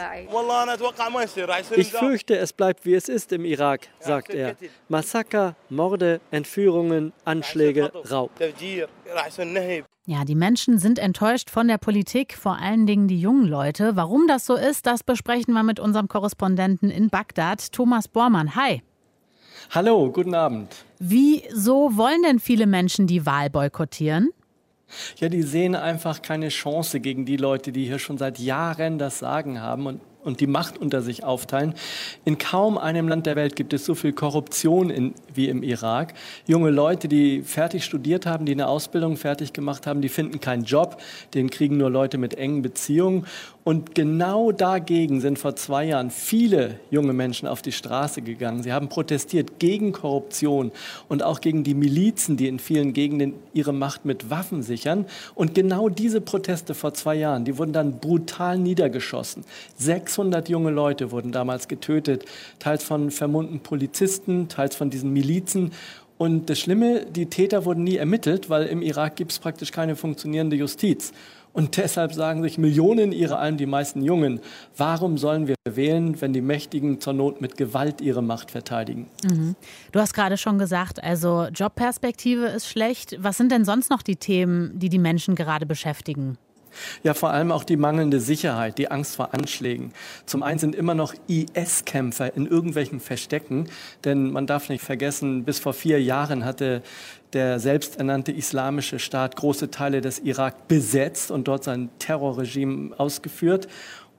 Ich 1.77 1.93
fürchte, 1.93 2.37
es 2.37 2.53
bleibt 2.53 2.85
wie 2.85 2.95
es 2.95 3.09
ist 3.09 3.33
im 3.33 3.45
Irak, 3.45 3.89
sagt 4.01 4.31
er. 4.31 4.57
Massaker, 4.89 5.55
Morde, 5.69 6.21
Entführungen, 6.33 7.13
Anschläge, 7.25 7.93
Raub. 8.11 8.33
Ja, 10.07 10.25
die 10.25 10.35
Menschen 10.35 10.79
sind 10.79 10.99
enttäuscht 10.99 11.51
von 11.51 11.69
der 11.69 11.79
Politik, 11.79 12.37
vor 12.37 12.59
allen 12.59 12.85
Dingen 12.85 13.07
die 13.07 13.21
jungen 13.21 13.47
Leute. 13.47 13.95
Warum 13.95 14.27
das 14.27 14.45
so 14.45 14.57
ist, 14.57 14.87
das 14.87 15.05
besprechen 15.05 15.55
wir 15.55 15.63
mit 15.63 15.79
unserem 15.79 16.09
Korrespondenten 16.09 16.91
in 16.91 17.11
Bagdad, 17.11 17.71
Thomas 17.71 18.09
Bormann. 18.09 18.57
Hi. 18.57 18.83
Hallo, 19.71 20.11
guten 20.11 20.35
Abend. 20.35 20.85
Wieso 20.99 21.97
wollen 21.97 22.23
denn 22.25 22.41
viele 22.41 22.67
Menschen 22.67 23.07
die 23.07 23.25
Wahl 23.25 23.51
boykottieren? 23.51 24.31
Ja, 25.19 25.29
die 25.29 25.43
sehen 25.43 25.75
einfach 25.75 26.23
keine 26.23 26.49
Chance 26.49 27.01
gegen 27.01 27.25
die 27.25 27.37
Leute, 27.37 27.73
die 27.73 27.85
hier 27.85 27.99
schon 27.99 28.19
seit 28.19 28.39
Jahren 28.39 28.99
das 28.99 29.19
Sagen 29.19 29.61
haben 29.61 29.87
und 29.87 30.01
und 30.23 30.41
die 30.41 30.47
Macht 30.47 30.79
unter 30.79 31.03
sich 31.03 31.25
aufteilen. 31.25 31.75
In 32.25 32.39
kaum 32.39 32.79
einem 32.79 33.09
Land 33.09 33.27
der 33.27 33.37
Welt 33.37 33.57
gibt 33.57 33.73
es 33.73 33.85
so 33.85 33.95
viel 33.95 34.13
Korruption 34.13 34.91
in, 34.91 35.15
wie 35.33 35.49
im 35.49 35.63
Irak. 35.63 36.15
Junge 36.47 36.71
Leute, 36.71 37.09
die 37.09 37.43
fertig 37.43 37.85
studiert 37.85 38.27
haben, 38.27 38.47
die 38.47 38.53
eine 38.53 38.69
Ausbildung 38.69 39.17
fertig 39.17 39.53
gemacht 39.53 39.87
haben, 39.87 40.01
die 40.03 40.09
finden 40.09 40.41
keinen 40.41 40.65
Job, 40.65 41.01
den 41.35 41.51
kriegen 41.51 41.77
nur 41.77 41.91
Leute 41.91 42.19
mit 42.19 42.35
engen 42.35 42.63
Beziehungen. 42.63 43.27
Und 43.63 43.95
genau 43.95 44.53
dagegen 44.53 45.21
sind 45.21 45.39
vor 45.39 45.55
zwei 45.55 45.85
Jahren 45.85 46.11
viele 46.11 46.81
junge 46.91 47.13
Menschen 47.13 47.47
auf 47.47 47.63
die 47.63 47.73
Straße 47.73 48.23
gegangen. 48.23 48.63
Sie 48.63 48.73
haben 48.73 48.89
protestiert 48.89 49.59
gegen 49.59 49.93
Korruption 49.93 50.73
und 51.09 51.23
auch 51.23 51.41
gegen 51.41 51.63
die 51.63 51.75
Milizen, 51.75 52.37
die 52.37 52.49
in 52.49 52.59
vielen 52.59 52.93
Gegenden 52.93 53.35
ihre 53.53 53.73
Macht 53.73 54.05
mit 54.05 54.31
Waffen 54.31 54.63
sichern. 54.63 55.07
Und 55.35 55.55
genau 55.55 55.89
diese 55.89 56.21
Proteste 56.21 56.75
vor 56.75 56.95
zwei 56.95 57.17
Jahren, 57.17 57.45
die 57.45 57.59
wurden 57.59 57.73
dann 57.73 57.99
brutal 57.99 58.59
niedergeschossen. 58.59 59.45
Sechs 59.77 60.11
600 60.11 60.49
junge 60.49 60.71
Leute 60.71 61.13
wurden 61.13 61.31
damals 61.31 61.69
getötet, 61.69 62.25
teils 62.59 62.83
von 62.83 63.11
vermummten 63.11 63.61
Polizisten, 63.61 64.49
teils 64.49 64.75
von 64.75 64.91
diesen 64.91 65.13
Milizen. 65.13 65.73
Und 66.19 66.51
das 66.51 66.59
Schlimme, 66.59 67.07
die 67.07 67.27
Täter 67.27 67.65
wurden 67.65 67.85
nie 67.85 67.97
ermittelt, 67.97 68.51
weil 68.51 68.67
im 68.67 68.83
Irak 68.83 69.17
gibt 69.17 69.33
es 69.33 69.39
praktisch 69.39 69.73
keine 69.73 69.97
funktionierende 69.97 70.57
Justiz. 70.57 71.13
Und 71.53 71.77
deshalb 71.77 72.13
sagen 72.13 72.43
sich 72.43 72.59
Millionen 72.59 73.13
ihrer 73.13 73.39
allem 73.39 73.57
die 73.57 73.67
meisten 73.67 74.03
Jungen, 74.03 74.41
warum 74.77 75.19
sollen 75.19 75.49
wir 75.49 75.57
wählen, 75.69 76.21
wenn 76.21 76.33
die 76.33 76.41
Mächtigen 76.41 77.01
zur 77.01 77.13
Not 77.13 77.41
mit 77.41 77.57
Gewalt 77.57 78.01
ihre 78.01 78.23
Macht 78.23 78.51
verteidigen? 78.51 79.09
Mhm. 79.25 79.57
Du 79.93 80.01
hast 80.01 80.15
gerade 80.15 80.37
schon 80.37 80.59
gesagt, 80.59 81.03
also 81.03 81.47
Jobperspektive 81.53 82.47
ist 82.47 82.69
schlecht. 82.69 83.17
Was 83.21 83.37
sind 83.37 83.51
denn 83.51 83.65
sonst 83.65 83.91
noch 83.91 84.03
die 84.03 84.17
Themen, 84.17 84.79
die 84.79 84.89
die 84.89 84.99
Menschen 84.99 85.35
gerade 85.35 85.67
beschäftigen? 85.67 86.39
Ja, 87.03 87.15
vor 87.15 87.31
allem 87.31 87.53
auch 87.53 87.65
die 87.65 87.77
mangelnde 87.77 88.21
Sicherheit, 88.21 88.79
die 88.79 88.91
Angst 88.91 89.17
vor 89.17 89.35
Anschlägen. 89.35 89.93
Zum 90.27 90.43
einen 90.43 90.59
sind 90.59 90.75
immer 90.75 90.95
noch 90.95 91.15
IS-Kämpfer 91.27 92.35
in 92.37 92.47
irgendwelchen 92.47 93.01
Verstecken, 93.01 93.69
denn 94.05 94.31
man 94.31 94.47
darf 94.47 94.69
nicht 94.69 94.85
vergessen, 94.85 95.45
bis 95.45 95.59
vor 95.59 95.73
vier 95.73 96.03
Jahren 96.03 96.45
hatte 96.45 96.83
der 97.33 97.61
selbsternannte 97.61 98.33
islamische 98.33 98.99
Staat 98.99 99.37
große 99.37 99.71
Teile 99.71 100.01
des 100.01 100.19
Irak 100.21 100.69
besetzt 100.69 101.31
und 101.31 101.49
dort 101.49 101.65
sein 101.65 101.91
Terrorregime 101.99 102.99
ausgeführt. 102.99 103.69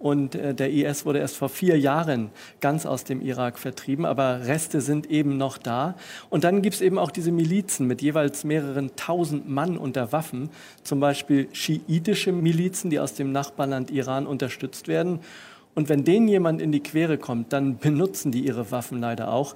Und 0.01 0.33
äh, 0.33 0.55
der 0.55 0.71
IS 0.71 1.05
wurde 1.05 1.19
erst 1.19 1.37
vor 1.37 1.49
vier 1.49 1.77
Jahren 1.77 2.31
ganz 2.59 2.87
aus 2.87 3.03
dem 3.03 3.21
Irak 3.21 3.59
vertrieben, 3.59 4.05
aber 4.05 4.47
Reste 4.47 4.81
sind 4.81 5.11
eben 5.11 5.37
noch 5.37 5.59
da. 5.59 5.95
Und 6.31 6.43
dann 6.43 6.63
gibt 6.63 6.73
es 6.73 6.81
eben 6.81 6.97
auch 6.97 7.11
diese 7.11 7.31
Milizen 7.31 7.85
mit 7.85 8.01
jeweils 8.01 8.43
mehreren 8.43 8.95
tausend 8.95 9.47
Mann 9.47 9.77
unter 9.77 10.11
Waffen, 10.11 10.49
zum 10.83 10.99
Beispiel 10.99 11.49
schiitische 11.51 12.31
Milizen, 12.31 12.89
die 12.89 12.99
aus 12.99 13.13
dem 13.13 13.31
Nachbarland 13.31 13.91
Iran 13.91 14.25
unterstützt 14.25 14.87
werden. 14.87 15.19
Und 15.75 15.87
wenn 15.87 16.03
denen 16.03 16.27
jemand 16.27 16.63
in 16.63 16.71
die 16.71 16.81
Quere 16.81 17.19
kommt, 17.19 17.53
dann 17.53 17.77
benutzen 17.77 18.31
die 18.31 18.43
ihre 18.45 18.71
Waffen 18.71 18.99
leider 18.99 19.31
auch. 19.31 19.55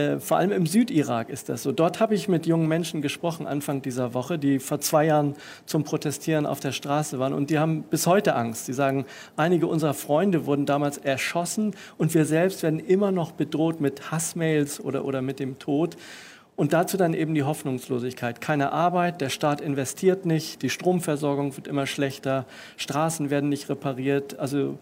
Äh, 0.00 0.20
vor 0.20 0.36
allem 0.36 0.52
im 0.52 0.66
Südirak 0.66 1.28
ist 1.28 1.48
das 1.48 1.62
so. 1.62 1.72
Dort 1.72 2.00
habe 2.00 2.14
ich 2.14 2.28
mit 2.28 2.46
jungen 2.46 2.68
Menschen 2.68 3.02
gesprochen 3.02 3.46
Anfang 3.46 3.82
dieser 3.82 4.14
Woche, 4.14 4.38
die 4.38 4.58
vor 4.58 4.80
zwei 4.80 5.06
Jahren 5.06 5.34
zum 5.66 5.84
Protestieren 5.84 6.46
auf 6.46 6.60
der 6.60 6.72
Straße 6.72 7.18
waren. 7.18 7.32
Und 7.32 7.50
die 7.50 7.58
haben 7.58 7.82
bis 7.82 8.06
heute 8.06 8.34
Angst. 8.34 8.66
Sie 8.66 8.72
sagen, 8.72 9.04
einige 9.36 9.66
unserer 9.66 9.94
Freunde 9.94 10.46
wurden 10.46 10.66
damals 10.66 10.98
erschossen 10.98 11.74
und 11.98 12.14
wir 12.14 12.24
selbst 12.24 12.62
werden 12.62 12.80
immer 12.80 13.12
noch 13.12 13.32
bedroht 13.32 13.80
mit 13.80 14.10
Hassmails 14.10 14.80
oder, 14.80 15.04
oder 15.04 15.22
mit 15.22 15.38
dem 15.38 15.58
Tod. 15.58 15.96
Und 16.56 16.74
dazu 16.74 16.98
dann 16.98 17.14
eben 17.14 17.34
die 17.34 17.42
Hoffnungslosigkeit. 17.42 18.42
Keine 18.42 18.72
Arbeit, 18.72 19.22
der 19.22 19.30
Staat 19.30 19.62
investiert 19.62 20.26
nicht, 20.26 20.60
die 20.60 20.68
Stromversorgung 20.68 21.56
wird 21.56 21.66
immer 21.66 21.86
schlechter, 21.86 22.44
Straßen 22.76 23.30
werden 23.30 23.48
nicht 23.48 23.70
repariert. 23.70 24.38
Also 24.38 24.78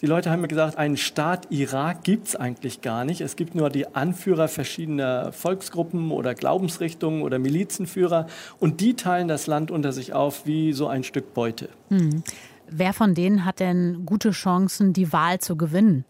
die 0.00 0.06
Leute 0.06 0.30
haben 0.30 0.42
mir 0.42 0.48
gesagt, 0.48 0.78
einen 0.78 0.96
Staat 0.96 1.48
Irak 1.50 2.04
gibt 2.04 2.28
es 2.28 2.36
eigentlich 2.36 2.82
gar 2.82 3.04
nicht. 3.04 3.20
Es 3.20 3.34
gibt 3.34 3.54
nur 3.54 3.68
die 3.68 3.94
Anführer 3.94 4.46
verschiedener 4.46 5.32
Volksgruppen 5.32 6.12
oder 6.12 6.34
Glaubensrichtungen 6.34 7.22
oder 7.22 7.38
Milizenführer 7.38 8.26
und 8.60 8.80
die 8.80 8.94
teilen 8.94 9.26
das 9.26 9.46
Land 9.48 9.70
unter 9.70 9.92
sich 9.92 10.12
auf 10.12 10.46
wie 10.46 10.72
so 10.72 10.86
ein 10.86 11.02
Stück 11.02 11.34
Beute. 11.34 11.68
Hm. 11.88 12.22
Wer 12.70 12.92
von 12.92 13.14
denen 13.14 13.44
hat 13.44 13.60
denn 13.60 14.04
gute 14.06 14.30
Chancen, 14.30 14.92
die 14.92 15.12
Wahl 15.12 15.40
zu 15.40 15.56
gewinnen? 15.56 16.04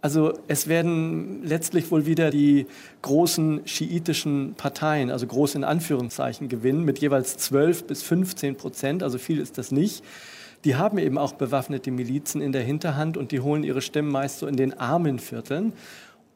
Also 0.00 0.38
es 0.48 0.68
werden 0.68 1.42
letztlich 1.44 1.90
wohl 1.90 2.06
wieder 2.06 2.30
die 2.30 2.66
großen 3.02 3.62
schiitischen 3.64 4.54
Parteien, 4.54 5.10
also 5.10 5.26
groß 5.26 5.56
in 5.56 5.64
Anführungszeichen, 5.64 6.48
gewinnen 6.48 6.84
mit 6.84 7.00
jeweils 7.00 7.36
12 7.38 7.86
bis 7.86 8.02
15 8.02 8.56
Prozent. 8.56 9.02
Also 9.02 9.18
viel 9.18 9.40
ist 9.40 9.58
das 9.58 9.72
nicht 9.72 10.04
die 10.64 10.76
haben 10.76 10.98
eben 10.98 11.18
auch 11.18 11.34
bewaffnete 11.34 11.90
Milizen 11.90 12.40
in 12.40 12.52
der 12.52 12.62
Hinterhand 12.62 13.16
und 13.16 13.32
die 13.32 13.40
holen 13.40 13.64
ihre 13.64 13.82
Stimmen 13.82 14.10
meist 14.10 14.38
so 14.38 14.46
in 14.46 14.56
den 14.56 14.78
armen 14.78 15.18
Vierteln. 15.18 15.74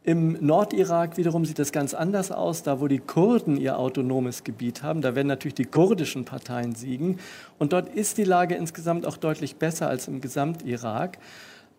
Im 0.04 0.38
Nordirak 0.40 1.16
wiederum 1.18 1.44
sieht 1.44 1.58
es 1.58 1.72
ganz 1.72 1.92
anders 1.92 2.30
aus. 2.32 2.62
Da, 2.62 2.80
wo 2.80 2.88
die 2.88 2.98
Kurden 2.98 3.58
ihr 3.58 3.78
autonomes 3.78 4.44
Gebiet 4.44 4.82
haben, 4.82 5.02
da 5.02 5.14
werden 5.14 5.26
natürlich 5.26 5.54
die 5.54 5.66
kurdischen 5.66 6.24
Parteien 6.24 6.74
siegen. 6.74 7.18
Und 7.58 7.72
dort 7.72 7.94
ist 7.94 8.16
die 8.16 8.24
Lage 8.24 8.54
insgesamt 8.54 9.06
auch 9.06 9.16
deutlich 9.16 9.56
besser 9.56 9.88
als 9.88 10.08
im 10.08 10.20
Gesamtirak. 10.20 11.18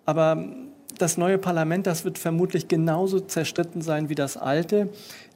Aber 0.06 0.46
das 0.98 1.18
neue 1.18 1.38
Parlament, 1.38 1.88
das 1.88 2.06
wird 2.06 2.18
vermutlich 2.18 2.68
genauso 2.68 3.20
zerstritten 3.20 3.82
sein 3.82 4.10
wie 4.10 4.16
das 4.16 4.38
alte. 4.38 4.90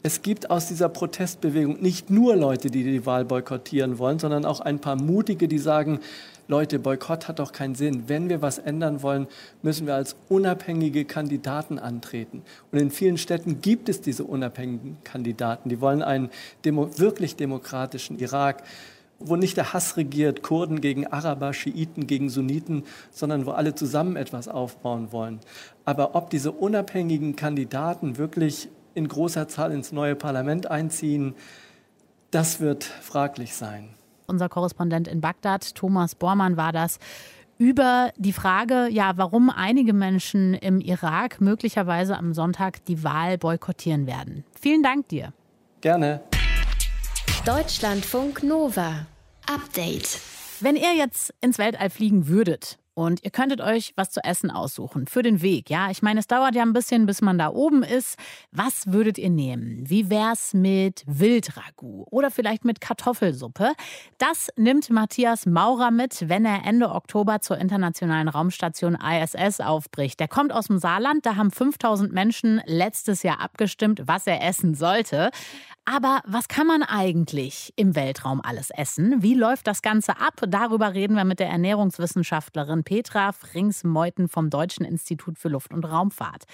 Es 0.03 0.21
gibt 0.21 0.49
aus 0.49 0.67
dieser 0.67 0.89
Protestbewegung 0.89 1.81
nicht 1.81 2.09
nur 2.09 2.35
Leute, 2.35 2.69
die 2.69 2.83
die 2.83 3.05
Wahl 3.05 3.25
boykottieren 3.25 3.97
wollen, 3.97 4.19
sondern 4.19 4.45
auch 4.45 4.59
ein 4.59 4.79
paar 4.79 5.01
mutige, 5.01 5.47
die 5.47 5.59
sagen, 5.59 5.99
Leute, 6.47 6.77
Boykott 6.77 7.29
hat 7.29 7.39
doch 7.39 7.53
keinen 7.53 7.75
Sinn. 7.75 8.03
Wenn 8.07 8.27
wir 8.27 8.41
was 8.41 8.57
ändern 8.57 9.01
wollen, 9.01 9.27
müssen 9.61 9.87
wir 9.87 9.95
als 9.95 10.17
unabhängige 10.27 11.05
Kandidaten 11.05 11.79
antreten. 11.79 12.41
Und 12.71 12.79
in 12.79 12.91
vielen 12.91 13.17
Städten 13.17 13.61
gibt 13.61 13.87
es 13.87 14.01
diese 14.01 14.25
unabhängigen 14.25 14.97
Kandidaten. 15.05 15.69
Die 15.69 15.79
wollen 15.79 16.01
einen 16.01 16.29
demo 16.65 16.99
wirklich 16.99 17.35
demokratischen 17.35 18.19
Irak 18.19 18.63
wo 19.25 19.37
nicht 19.37 19.55
der 19.55 19.71
Hass 19.71 19.95
regiert, 19.95 20.43
Kurden 20.43 20.81
gegen 20.81 21.07
Araber, 21.07 21.53
Schiiten 21.53 22.07
gegen 22.07 22.29
Sunniten, 22.29 22.83
sondern 23.09 23.45
wo 23.45 23.51
alle 23.51 23.73
zusammen 23.73 24.17
etwas 24.17 24.49
aufbauen 24.49 25.13
wollen. 25.13 25.39
Aber 25.85 26.15
ob 26.15 26.29
diese 26.29 26.51
unabhängigen 26.51 27.37
Kandidaten 27.37 28.17
wirklich 28.17 28.67
in 28.95 29.07
großer 29.07 29.47
Zahl 29.47 29.71
ins 29.71 29.93
neue 29.93 30.15
Parlament 30.15 30.69
einziehen, 30.69 31.35
das 32.31 32.59
wird 32.59 32.83
fraglich 32.83 33.55
sein 33.55 33.89
unser 34.27 34.49
Korrespondent 34.49 35.07
in 35.07 35.21
Bagdad, 35.21 35.75
Thomas 35.75 36.15
Bormann 36.15 36.57
war 36.57 36.71
das, 36.71 36.99
über 37.57 38.11
die 38.17 38.33
Frage, 38.33 38.87
ja, 38.89 39.13
warum 39.15 39.49
einige 39.49 39.93
Menschen 39.93 40.53
im 40.53 40.81
Irak 40.81 41.39
möglicherweise 41.39 42.17
am 42.17 42.33
Sonntag 42.33 42.83
die 42.85 43.03
Wahl 43.03 43.37
boykottieren 43.37 44.07
werden. 44.07 44.43
Vielen 44.59 44.83
Dank 44.83 45.07
dir. 45.09 45.33
Gerne. 45.81 46.21
Deutschlandfunk 47.45 48.43
Nova. 48.43 49.05
Update. 49.45 50.19
Wenn 50.59 50.75
ihr 50.75 50.95
jetzt 50.95 51.33
ins 51.41 51.57
Weltall 51.57 51.89
fliegen 51.89 52.27
würdet, 52.27 52.77
und 52.93 53.23
ihr 53.23 53.31
könntet 53.31 53.61
euch 53.61 53.93
was 53.95 54.11
zu 54.11 54.23
essen 54.23 54.51
aussuchen 54.51 55.07
für 55.07 55.23
den 55.23 55.41
Weg. 55.41 55.69
Ja, 55.69 55.89
ich 55.89 56.01
meine, 56.01 56.19
es 56.19 56.27
dauert 56.27 56.55
ja 56.55 56.61
ein 56.61 56.73
bisschen, 56.73 57.05
bis 57.05 57.21
man 57.21 57.37
da 57.37 57.49
oben 57.49 57.83
ist. 57.83 58.17
Was 58.51 58.87
würdet 58.87 59.17
ihr 59.17 59.29
nehmen? 59.29 59.89
Wie 59.89 60.09
wär's 60.09 60.53
mit 60.53 61.03
Wildragout 61.07 62.07
oder 62.11 62.31
vielleicht 62.31 62.65
mit 62.65 62.81
Kartoffelsuppe? 62.81 63.73
Das 64.17 64.49
nimmt 64.55 64.89
Matthias 64.89 65.45
Maurer 65.45 65.91
mit, 65.91 66.29
wenn 66.29 66.45
er 66.45 66.65
Ende 66.65 66.89
Oktober 66.89 67.41
zur 67.41 67.57
internationalen 67.57 68.27
Raumstation 68.27 68.95
ISS 68.95 69.59
aufbricht. 69.59 70.19
Der 70.19 70.27
kommt 70.27 70.53
aus 70.53 70.67
dem 70.67 70.77
Saarland. 70.77 71.25
Da 71.25 71.35
haben 71.35 71.51
5000 71.51 72.13
Menschen 72.13 72.61
letztes 72.65 73.23
Jahr 73.23 73.41
abgestimmt, 73.41 74.03
was 74.05 74.27
er 74.27 74.43
essen 74.43 74.75
sollte. 74.75 75.31
Aber 75.85 76.21
was 76.25 76.47
kann 76.47 76.65
man 76.65 76.81
eigentlich 76.81 77.73
im 77.75 77.95
Weltraum 77.95 78.39
alles 78.41 78.69
essen? 78.69 79.21
Wie 79.21 79.33
läuft 79.33 79.67
das 79.67 79.81
Ganze 79.81 80.17
ab? 80.17 80.41
Darüber 80.47 80.93
reden 80.93 81.15
wir 81.15 81.25
mit 81.25 81.39
der 81.39 81.49
Ernährungswissenschaftlerin 81.49 82.83
Petra 82.85 83.33
Frings-Meuthen 83.33 84.29
vom 84.29 84.49
Deutschen 84.49 84.85
Institut 84.85 85.37
für 85.37 85.49
Luft- 85.49 85.73
und 85.73 85.83
Raumfahrt. 85.83 86.45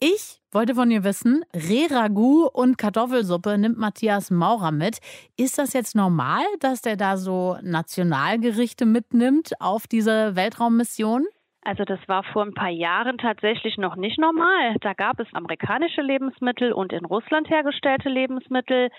Ich 0.00 0.40
wollte 0.50 0.74
von 0.74 0.90
ihr 0.90 1.04
wissen, 1.04 1.44
Rehragout 1.54 2.48
und 2.52 2.76
Kartoffelsuppe 2.76 3.56
nimmt 3.56 3.78
Matthias 3.78 4.30
Maurer 4.30 4.72
mit. 4.72 4.98
Ist 5.36 5.58
das 5.58 5.74
jetzt 5.74 5.94
normal, 5.94 6.42
dass 6.58 6.80
der 6.80 6.96
da 6.96 7.16
so 7.16 7.58
Nationalgerichte 7.62 8.84
mitnimmt 8.86 9.60
auf 9.60 9.86
diese 9.86 10.34
Weltraummission? 10.34 11.26
Also 11.64 11.84
das 11.84 12.00
war 12.08 12.24
vor 12.24 12.42
ein 12.42 12.54
paar 12.54 12.70
Jahren 12.70 13.18
tatsächlich 13.18 13.78
noch 13.78 13.94
nicht 13.94 14.18
normal. 14.18 14.76
Da 14.80 14.94
gab 14.94 15.20
es 15.20 15.32
amerikanische 15.32 16.02
Lebensmittel 16.02 16.72
und 16.72 16.92
in 16.92 17.04
Russland 17.04 17.48
hergestellte 17.48 18.08
Lebensmittel, 18.08 18.90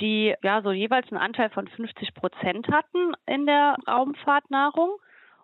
die 0.00 0.34
ja 0.42 0.62
so 0.62 0.70
jeweils 0.70 1.10
einen 1.10 1.20
Anteil 1.20 1.50
von 1.50 1.66
50 1.66 2.14
Prozent 2.14 2.68
hatten 2.68 3.14
in 3.26 3.46
der 3.46 3.76
Raumfahrtnahrung 3.88 4.98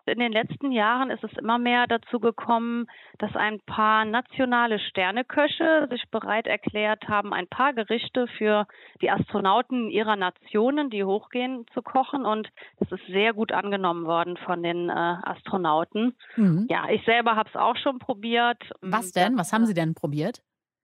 in 0.06 0.18
den 0.18 0.32
letzten 0.32 0.72
Jahren 0.72 1.10
ist 1.10 1.24
es 1.24 1.32
immer 1.38 1.58
mehr 1.58 1.86
dazu 1.86 2.20
gekommen, 2.20 2.86
dass 3.18 3.34
ein 3.34 3.60
paar 3.60 4.04
nationale 4.04 4.78
Sterneköche 4.78 5.88
sich 5.90 6.04
bereit 6.10 6.46
erklärt 6.46 7.08
haben, 7.08 7.32
ein 7.32 7.48
paar 7.48 7.72
Gerichte 7.72 8.26
für 8.38 8.66
die 9.02 9.10
Astronauten 9.10 9.90
ihrer 9.90 10.16
Nationen, 10.16 10.90
die 10.90 11.04
hochgehen, 11.04 11.66
zu 11.74 11.82
kochen. 11.82 12.24
Und 12.24 12.48
das 12.78 12.92
ist 12.92 13.06
sehr 13.06 13.32
gut 13.32 13.52
angenommen 13.52 14.06
worden 14.06 14.36
von 14.36 14.62
den 14.62 14.88
äh, 14.88 14.92
Astronauten. 14.92 16.16
Mhm. 16.36 16.66
Ja, 16.68 16.88
ich 16.88 17.04
selber 17.04 17.36
habe 17.36 17.48
es 17.48 17.56
auch 17.56 17.76
schon 17.76 17.98
probiert. 17.98 18.62
Was 18.80 19.12
denn? 19.12 19.36
Was 19.36 19.52
haben 19.52 19.66
Sie 19.66 19.74
denn 19.74 19.94
probiert? 19.94 20.42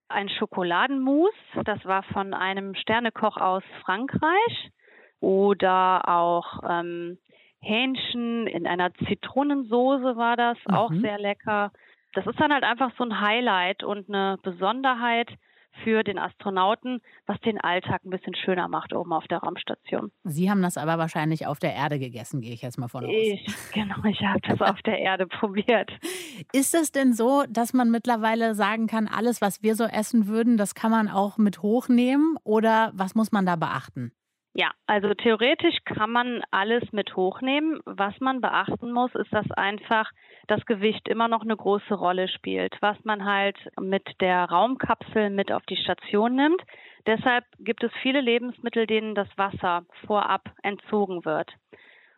Ein 0.08 0.28
Schokoladenmus. 0.28 1.32
Das 1.64 1.84
war 1.84 2.02
von 2.02 2.34
einem 2.34 2.74
Sternekoch 2.74 3.36
aus 3.36 3.62
Frankreich. 3.84 4.70
Oder 5.20 6.08
auch 6.08 6.64
ähm, 6.68 7.18
Hähnchen 7.62 8.46
in 8.46 8.66
einer 8.66 8.92
Zitronensoße 8.94 10.16
war 10.16 10.36
das, 10.36 10.58
mhm. 10.66 10.74
auch 10.74 10.92
sehr 10.92 11.18
lecker. 11.18 11.72
Das 12.14 12.26
ist 12.26 12.38
dann 12.38 12.52
halt 12.52 12.64
einfach 12.64 12.90
so 12.98 13.04
ein 13.04 13.20
Highlight 13.20 13.84
und 13.84 14.08
eine 14.08 14.36
Besonderheit 14.42 15.30
für 15.84 16.02
den 16.02 16.18
Astronauten, 16.18 17.00
was 17.26 17.40
den 17.40 17.58
Alltag 17.58 18.04
ein 18.04 18.10
bisschen 18.10 18.34
schöner 18.34 18.68
macht 18.68 18.92
oben 18.92 19.12
auf 19.12 19.26
der 19.28 19.38
Raumstation. 19.38 20.12
Sie 20.24 20.50
haben 20.50 20.62
das 20.62 20.76
aber 20.76 20.98
wahrscheinlich 20.98 21.46
auf 21.46 21.58
der 21.58 21.74
Erde 21.74 21.98
gegessen, 21.98 22.40
gehe 22.40 22.52
ich 22.52 22.62
jetzt 22.62 22.78
mal 22.78 22.88
von 22.88 23.04
aus. 23.04 23.10
Ich, 23.10 23.46
genau, 23.72 23.96
ich 24.04 24.20
habe 24.22 24.40
das 24.46 24.60
auf 24.70 24.82
der 24.82 24.98
Erde 24.98 25.26
probiert. 25.26 25.90
Ist 26.52 26.74
es 26.74 26.92
denn 26.92 27.14
so, 27.14 27.44
dass 27.48 27.72
man 27.72 27.90
mittlerweile 27.90 28.54
sagen 28.54 28.86
kann, 28.86 29.08
alles, 29.08 29.40
was 29.40 29.62
wir 29.62 29.74
so 29.74 29.84
essen 29.84 30.26
würden, 30.26 30.56
das 30.56 30.74
kann 30.74 30.90
man 30.90 31.08
auch 31.08 31.38
mit 31.38 31.62
hochnehmen? 31.62 32.36
Oder 32.44 32.92
was 32.94 33.14
muss 33.14 33.32
man 33.32 33.46
da 33.46 33.56
beachten? 33.56 34.12
Ja, 34.54 34.70
also 34.86 35.14
theoretisch 35.14 35.78
kann 35.86 36.10
man 36.10 36.42
alles 36.50 36.82
mit 36.92 37.16
hochnehmen. 37.16 37.80
Was 37.86 38.18
man 38.20 38.42
beachten 38.42 38.92
muss, 38.92 39.14
ist, 39.14 39.32
dass 39.32 39.50
einfach 39.52 40.10
das 40.46 40.64
Gewicht 40.66 41.08
immer 41.08 41.26
noch 41.26 41.40
eine 41.42 41.56
große 41.56 41.94
Rolle 41.94 42.28
spielt, 42.28 42.76
was 42.82 43.02
man 43.04 43.24
halt 43.24 43.56
mit 43.80 44.06
der 44.20 44.44
Raumkapsel 44.44 45.30
mit 45.30 45.50
auf 45.52 45.62
die 45.64 45.76
Station 45.76 46.36
nimmt. 46.36 46.60
Deshalb 47.06 47.44
gibt 47.60 47.82
es 47.82 47.92
viele 48.02 48.20
Lebensmittel, 48.20 48.86
denen 48.86 49.14
das 49.14 49.28
Wasser 49.36 49.86
vorab 50.06 50.50
entzogen 50.62 51.24
wird. 51.24 51.50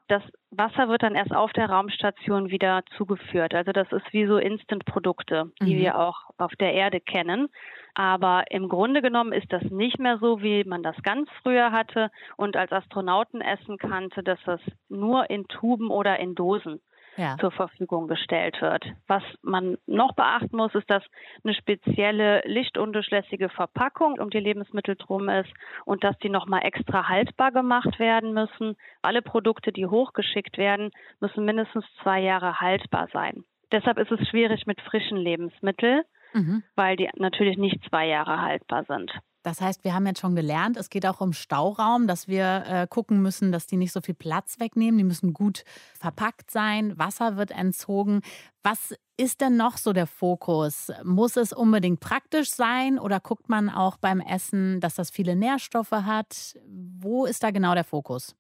Das 0.09 0.23
Wasser 0.51 0.89
wird 0.89 1.03
dann 1.03 1.15
erst 1.15 1.35
auf 1.35 1.53
der 1.53 1.71
Raumstation 1.71 2.51
wieder 2.51 2.83
zugeführt. 2.97 3.55
Also 3.55 3.73
das 3.73 3.91
ist 3.91 4.13
wie 4.13 4.27
so 4.27 4.37
Instant-Produkte, 4.37 5.51
die 5.63 5.75
mhm. 5.75 5.79
wir 5.79 5.99
auch 5.99 6.17
auf 6.37 6.53
der 6.57 6.75
Erde 6.75 7.01
kennen. 7.01 7.49
Aber 7.95 8.45
im 8.51 8.69
Grunde 8.69 9.01
genommen 9.01 9.33
ist 9.33 9.53
das 9.53 9.63
nicht 9.63 9.99
mehr 9.99 10.19
so, 10.19 10.43
wie 10.43 10.65
man 10.65 10.83
das 10.83 10.97
ganz 11.03 11.31
früher 11.43 11.73
hatte 11.73 12.11
und 12.37 12.57
als 12.57 12.73
Astronautenessen 12.73 13.79
kannte, 13.79 14.23
dass 14.23 14.39
das 14.45 14.61
nur 14.89 15.31
in 15.31 15.49
Tuben 15.49 15.91
oder 15.91 16.19
in 16.19 16.35
Dosen 16.35 16.81
ja. 17.17 17.37
zur 17.39 17.51
Verfügung 17.51 18.09
gestellt 18.09 18.61
wird. 18.61 18.85
Was 19.07 19.23
man 19.43 19.77
noch 19.87 20.15
beachten 20.15 20.57
muss, 20.57 20.75
ist, 20.75 20.91
dass 20.91 21.03
eine 21.43 21.55
spezielle 21.55 22.43
lichtundurchlässige 22.45 23.49
Verpackung 23.49 24.19
um 24.21 24.31
die 24.31 24.41
Lebensmittel 24.41 24.97
drum 24.97 25.29
ist 25.29 25.53
und 25.85 26.05
dass 26.05 26.19
die 26.19 26.31
nochmal 26.31 26.65
extra 26.65 27.09
haltbar 27.09 27.53
gemacht 27.53 27.99
werden 27.99 28.33
müssen. 28.33 28.77
Alle 29.03 29.23
Produkte, 29.23 29.73
die 29.73 29.87
hochgeschickt 29.87 30.59
werden, 30.59 30.91
müssen 31.21 31.45
mindestens 31.45 31.85
zwei 32.03 32.21
Jahre 32.21 32.61
haltbar 32.61 33.09
sein. 33.13 33.45
Deshalb 33.73 33.99
ist 33.99 34.13
es 34.13 34.29
schwierig 34.29 34.67
mit 34.67 34.81
frischen 34.81 35.17
Lebensmitteln 35.17 36.03
mhm. 36.35 36.63
weil 36.75 36.97
die 36.97 37.09
natürlich 37.17 37.57
nicht 37.57 37.83
zwei 37.89 38.07
Jahre 38.07 38.43
haltbar 38.43 38.85
sind. 38.85 39.13
Das 39.45 39.61
heißt, 39.61 39.85
wir 39.85 39.95
haben 39.95 40.07
jetzt 40.07 40.21
schon 40.21 40.35
gelernt, 40.35 40.79
es 40.79 40.89
geht 40.89 41.07
auch 41.07 41.21
um 41.21 41.35
Stauraum, 41.35 42.07
dass 42.07 42.29
wir 42.29 42.65
äh, 42.67 42.87
gucken 42.89 43.21
müssen, 43.21 43.53
dass 43.53 43.67
die 43.67 43.77
nicht 43.77 43.93
so 43.93 44.01
viel 44.01 44.15
Platz 44.15 44.59
wegnehmen. 44.59 44.97
Die 44.97 45.05
müssen 45.05 45.35
gut 45.35 45.65
verpackt 46.01 46.51
sein, 46.51 46.99
Wasser 46.99 47.37
wird 47.37 47.51
entzogen. 47.51 48.23
Was 48.63 48.99
ist 49.19 49.43
denn 49.43 49.59
noch 49.59 49.77
so 49.77 49.93
der 49.93 50.07
Fokus? 50.07 50.91
Muss 51.05 51.37
es 51.37 51.53
unbedingt 51.53 52.01
praktisch 52.01 52.49
sein 52.51 52.99
oder 52.99 53.21
guckt 53.21 53.51
man 53.51 53.69
auch 53.69 53.99
beim 53.99 54.21
Essen, 54.21 54.81
dass 54.81 54.95
das 54.95 55.11
viele 55.11 55.37
Nährstoffe 55.37 55.93
hat? 55.93 56.57
Wo 56.67 57.27
ist 57.27 57.43
da 57.43 57.51
genau 57.51 57.75
der 57.75 57.85
Fokus? 57.85 58.35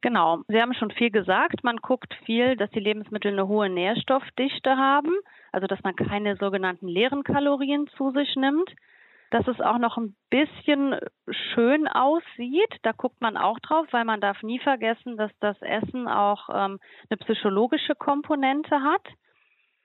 Genau, 0.00 0.42
Sie 0.48 0.60
haben 0.60 0.74
schon 0.74 0.90
viel 0.90 1.10
gesagt. 1.12 1.62
Man 1.62 1.76
guckt 1.76 2.12
viel, 2.26 2.56
dass 2.56 2.70
die 2.70 2.80
Lebensmittel 2.80 3.32
eine 3.32 3.46
hohe 3.46 3.70
Nährstoffdichte 3.70 4.70
haben, 4.70 5.12
also 5.52 5.68
dass 5.68 5.82
man 5.84 5.94
keine 5.94 6.36
sogenannten 6.36 6.88
leeren 6.88 7.22
Kalorien 7.22 7.86
zu 7.96 8.10
sich 8.10 8.34
nimmt 8.34 8.68
dass 9.34 9.48
es 9.48 9.60
auch 9.60 9.78
noch 9.78 9.96
ein 9.96 10.14
bisschen 10.30 10.94
schön 11.28 11.88
aussieht. 11.88 12.72
Da 12.82 12.92
guckt 12.92 13.20
man 13.20 13.36
auch 13.36 13.58
drauf, 13.58 13.84
weil 13.90 14.04
man 14.04 14.20
darf 14.20 14.40
nie 14.44 14.60
vergessen, 14.60 15.16
dass 15.16 15.32
das 15.40 15.60
Essen 15.60 16.06
auch 16.06 16.48
ähm, 16.50 16.78
eine 17.10 17.16
psychologische 17.18 17.96
Komponente 17.96 18.80
hat 18.80 19.04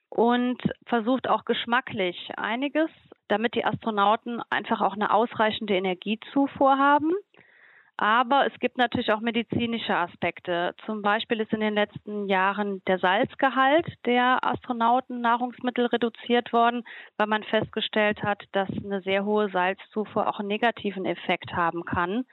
und 0.09 0.61
versucht 0.85 1.27
auch 1.27 1.45
geschmacklich 1.45 2.29
einiges, 2.37 2.91
damit 3.27 3.55
die 3.55 3.65
Astronauten 3.65 4.39
einfach 4.51 4.81
auch 4.81 4.93
eine 4.93 5.11
ausreichende 5.11 5.73
Energiezufuhr 5.73 6.77
haben. 6.77 7.11
Aber 8.01 8.47
es 8.47 8.57
gibt 8.61 8.77
natürlich 8.77 9.11
auch 9.11 9.19
medizinische 9.19 9.93
Aspekte. 9.93 10.73
Zum 10.85 11.01
Beispiel 11.01 11.41
ist 11.41 11.51
in 11.51 11.59
den 11.59 11.73
letzten 11.73 12.29
Jahren 12.29 12.81
der 12.87 12.97
Salzgehalt 12.97 13.85
der 14.05 14.41
Astronauten 14.41 15.19
Nahrungsmittel 15.19 15.87
reduziert 15.87 16.53
worden, 16.53 16.85
weil 17.17 17.27
man 17.27 17.43
festgestellt 17.43 18.23
hat, 18.23 18.41
dass 18.53 18.69
eine 18.69 19.01
sehr 19.01 19.25
hohe 19.25 19.49
Salzzufuhr 19.49 20.29
auch 20.29 20.39
einen 20.39 20.47
negativen 20.47 21.03
Effekt 21.03 21.51
haben 21.51 21.83
kann. 21.83 22.23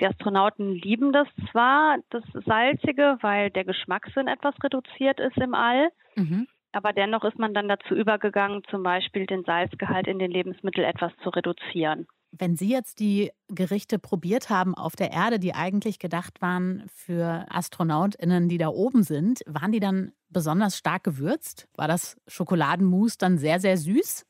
Die 0.00 0.06
Astronauten 0.06 0.72
lieben 0.72 1.12
das 1.12 1.28
zwar, 1.50 1.98
das 2.08 2.24
Salzige, 2.46 3.18
weil 3.20 3.50
der 3.50 3.64
Geschmackssinn 3.64 4.26
etwas 4.26 4.54
reduziert 4.64 5.20
ist 5.20 5.36
im 5.36 5.52
All. 5.52 5.90
Mhm. 6.16 6.48
Aber 6.72 6.94
dennoch 6.94 7.24
ist 7.24 7.38
man 7.38 7.52
dann 7.52 7.68
dazu 7.68 7.94
übergegangen, 7.94 8.62
zum 8.70 8.82
Beispiel 8.82 9.26
den 9.26 9.44
Salzgehalt 9.44 10.06
in 10.06 10.18
den 10.18 10.30
Lebensmitteln 10.30 10.88
etwas 10.88 11.12
zu 11.22 11.28
reduzieren. 11.28 12.06
Wenn 12.32 12.56
Sie 12.56 12.70
jetzt 12.70 13.00
die 13.00 13.32
Gerichte 13.48 13.98
probiert 13.98 14.50
haben 14.50 14.74
auf 14.74 14.94
der 14.94 15.12
Erde, 15.12 15.38
die 15.38 15.54
eigentlich 15.54 15.98
gedacht 15.98 16.40
waren 16.40 16.84
für 16.88 17.46
AstronautInnen, 17.50 18.48
die 18.48 18.58
da 18.58 18.68
oben 18.68 19.02
sind, 19.02 19.40
waren 19.46 19.72
die 19.72 19.80
dann 19.80 20.12
besonders 20.28 20.78
stark 20.78 21.02
gewürzt? 21.04 21.68
War 21.76 21.88
das 21.88 22.20
Schokoladenmus 22.28 23.18
dann 23.18 23.36
sehr, 23.36 23.58
sehr 23.58 23.76
süß? 23.76 24.26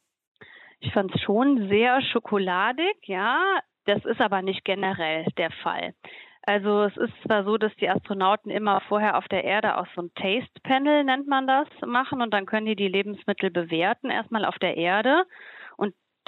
Ich 0.80 0.92
fand 0.92 1.14
es 1.14 1.20
schon 1.20 1.68
sehr 1.68 2.00
schokoladig, 2.02 2.96
ja. 3.04 3.38
Das 3.84 4.04
ist 4.04 4.20
aber 4.20 4.40
nicht 4.40 4.64
generell 4.64 5.26
der 5.36 5.50
Fall. 5.62 5.94
Also 6.42 6.84
es 6.84 6.96
ist 6.96 7.12
zwar 7.24 7.44
so, 7.44 7.58
dass 7.58 7.74
die 7.76 7.88
Astronauten 7.88 8.50
immer 8.50 8.80
vorher 8.88 9.18
auf 9.18 9.28
der 9.28 9.44
Erde 9.44 9.76
auch 9.76 9.86
so 9.94 10.02
ein 10.02 10.14
Taste 10.14 10.60
Panel 10.62 11.04
nennt 11.04 11.26
man 11.26 11.46
das 11.46 11.68
machen 11.84 12.22
und 12.22 12.32
dann 12.32 12.46
können 12.46 12.66
die 12.66 12.76
die 12.76 12.88
Lebensmittel 12.88 13.50
bewerten 13.50 14.10
erstmal 14.10 14.46
auf 14.46 14.58
der 14.58 14.76
Erde 14.76 15.24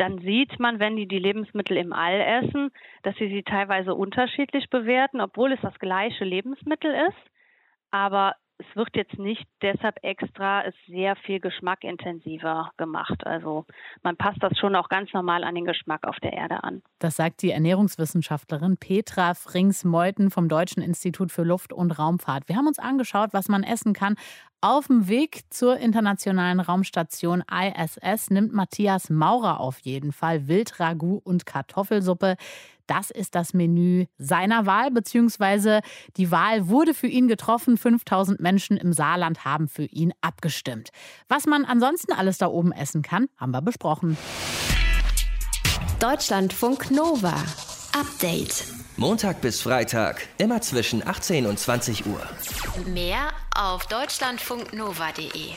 dann 0.02 0.18
sieht 0.18 0.58
man, 0.58 0.80
wenn 0.80 0.96
die 0.96 1.06
die 1.06 1.20
Lebensmittel 1.20 1.76
im 1.76 1.92
All 1.92 2.20
essen, 2.20 2.72
dass 3.04 3.14
sie 3.18 3.28
sie 3.28 3.44
teilweise 3.44 3.94
unterschiedlich 3.94 4.68
bewerten, 4.68 5.20
obwohl 5.20 5.52
es 5.52 5.60
das 5.60 5.78
gleiche 5.78 6.24
Lebensmittel 6.24 6.92
ist. 7.08 7.30
Aber 7.92 8.34
es 8.62 8.76
wird 8.76 8.94
jetzt 8.94 9.18
nicht 9.18 9.44
deshalb 9.60 9.96
extra 10.02 10.62
es 10.64 10.74
sehr 10.86 11.16
viel 11.16 11.40
geschmackintensiver 11.40 12.70
gemacht. 12.76 13.26
Also 13.26 13.66
man 14.02 14.16
passt 14.16 14.42
das 14.42 14.56
schon 14.58 14.76
auch 14.76 14.88
ganz 14.88 15.12
normal 15.12 15.44
an 15.44 15.54
den 15.54 15.64
Geschmack 15.64 16.06
auf 16.06 16.16
der 16.20 16.32
Erde 16.32 16.62
an. 16.62 16.82
Das 16.98 17.16
sagt 17.16 17.42
die 17.42 17.50
Ernährungswissenschaftlerin 17.50 18.76
Petra 18.76 19.34
Frings-Meuthen 19.34 20.30
vom 20.30 20.48
Deutschen 20.48 20.82
Institut 20.82 21.32
für 21.32 21.42
Luft- 21.42 21.72
und 21.72 21.98
Raumfahrt. 21.98 22.48
Wir 22.48 22.56
haben 22.56 22.66
uns 22.66 22.78
angeschaut, 22.78 23.30
was 23.32 23.48
man 23.48 23.62
essen 23.62 23.92
kann. 23.92 24.16
Auf 24.60 24.86
dem 24.86 25.08
Weg 25.08 25.40
zur 25.50 25.78
internationalen 25.78 26.60
Raumstation 26.60 27.42
ISS 27.50 28.30
nimmt 28.30 28.52
Matthias 28.52 29.10
Maurer 29.10 29.58
auf 29.58 29.80
jeden 29.80 30.12
Fall 30.12 30.46
Wildragout 30.46 31.20
und 31.24 31.46
Kartoffelsuppe. 31.46 32.36
Das 32.92 33.10
ist 33.10 33.34
das 33.34 33.54
Menü 33.54 34.04
seiner 34.18 34.66
Wahl, 34.66 34.90
beziehungsweise 34.90 35.80
die 36.18 36.30
Wahl 36.30 36.68
wurde 36.68 36.92
für 36.92 37.06
ihn 37.06 37.26
getroffen. 37.26 37.78
5000 37.78 38.38
Menschen 38.38 38.76
im 38.76 38.92
Saarland 38.92 39.46
haben 39.46 39.66
für 39.66 39.84
ihn 39.84 40.12
abgestimmt. 40.20 40.90
Was 41.26 41.46
man 41.46 41.64
ansonsten 41.64 42.12
alles 42.12 42.36
da 42.36 42.48
oben 42.48 42.70
essen 42.70 43.00
kann, 43.00 43.28
haben 43.38 43.52
wir 43.52 43.62
besprochen. 43.62 44.18
Deutschlandfunk 46.00 46.90
Nova. 46.90 47.34
Update. 47.98 48.66
Montag 48.98 49.40
bis 49.40 49.62
Freitag, 49.62 50.28
immer 50.36 50.60
zwischen 50.60 51.06
18 51.06 51.46
und 51.46 51.58
20 51.58 52.04
Uhr. 52.04 52.20
Mehr 52.92 53.30
auf 53.56 53.86
deutschlandfunknova.de. 53.86 55.54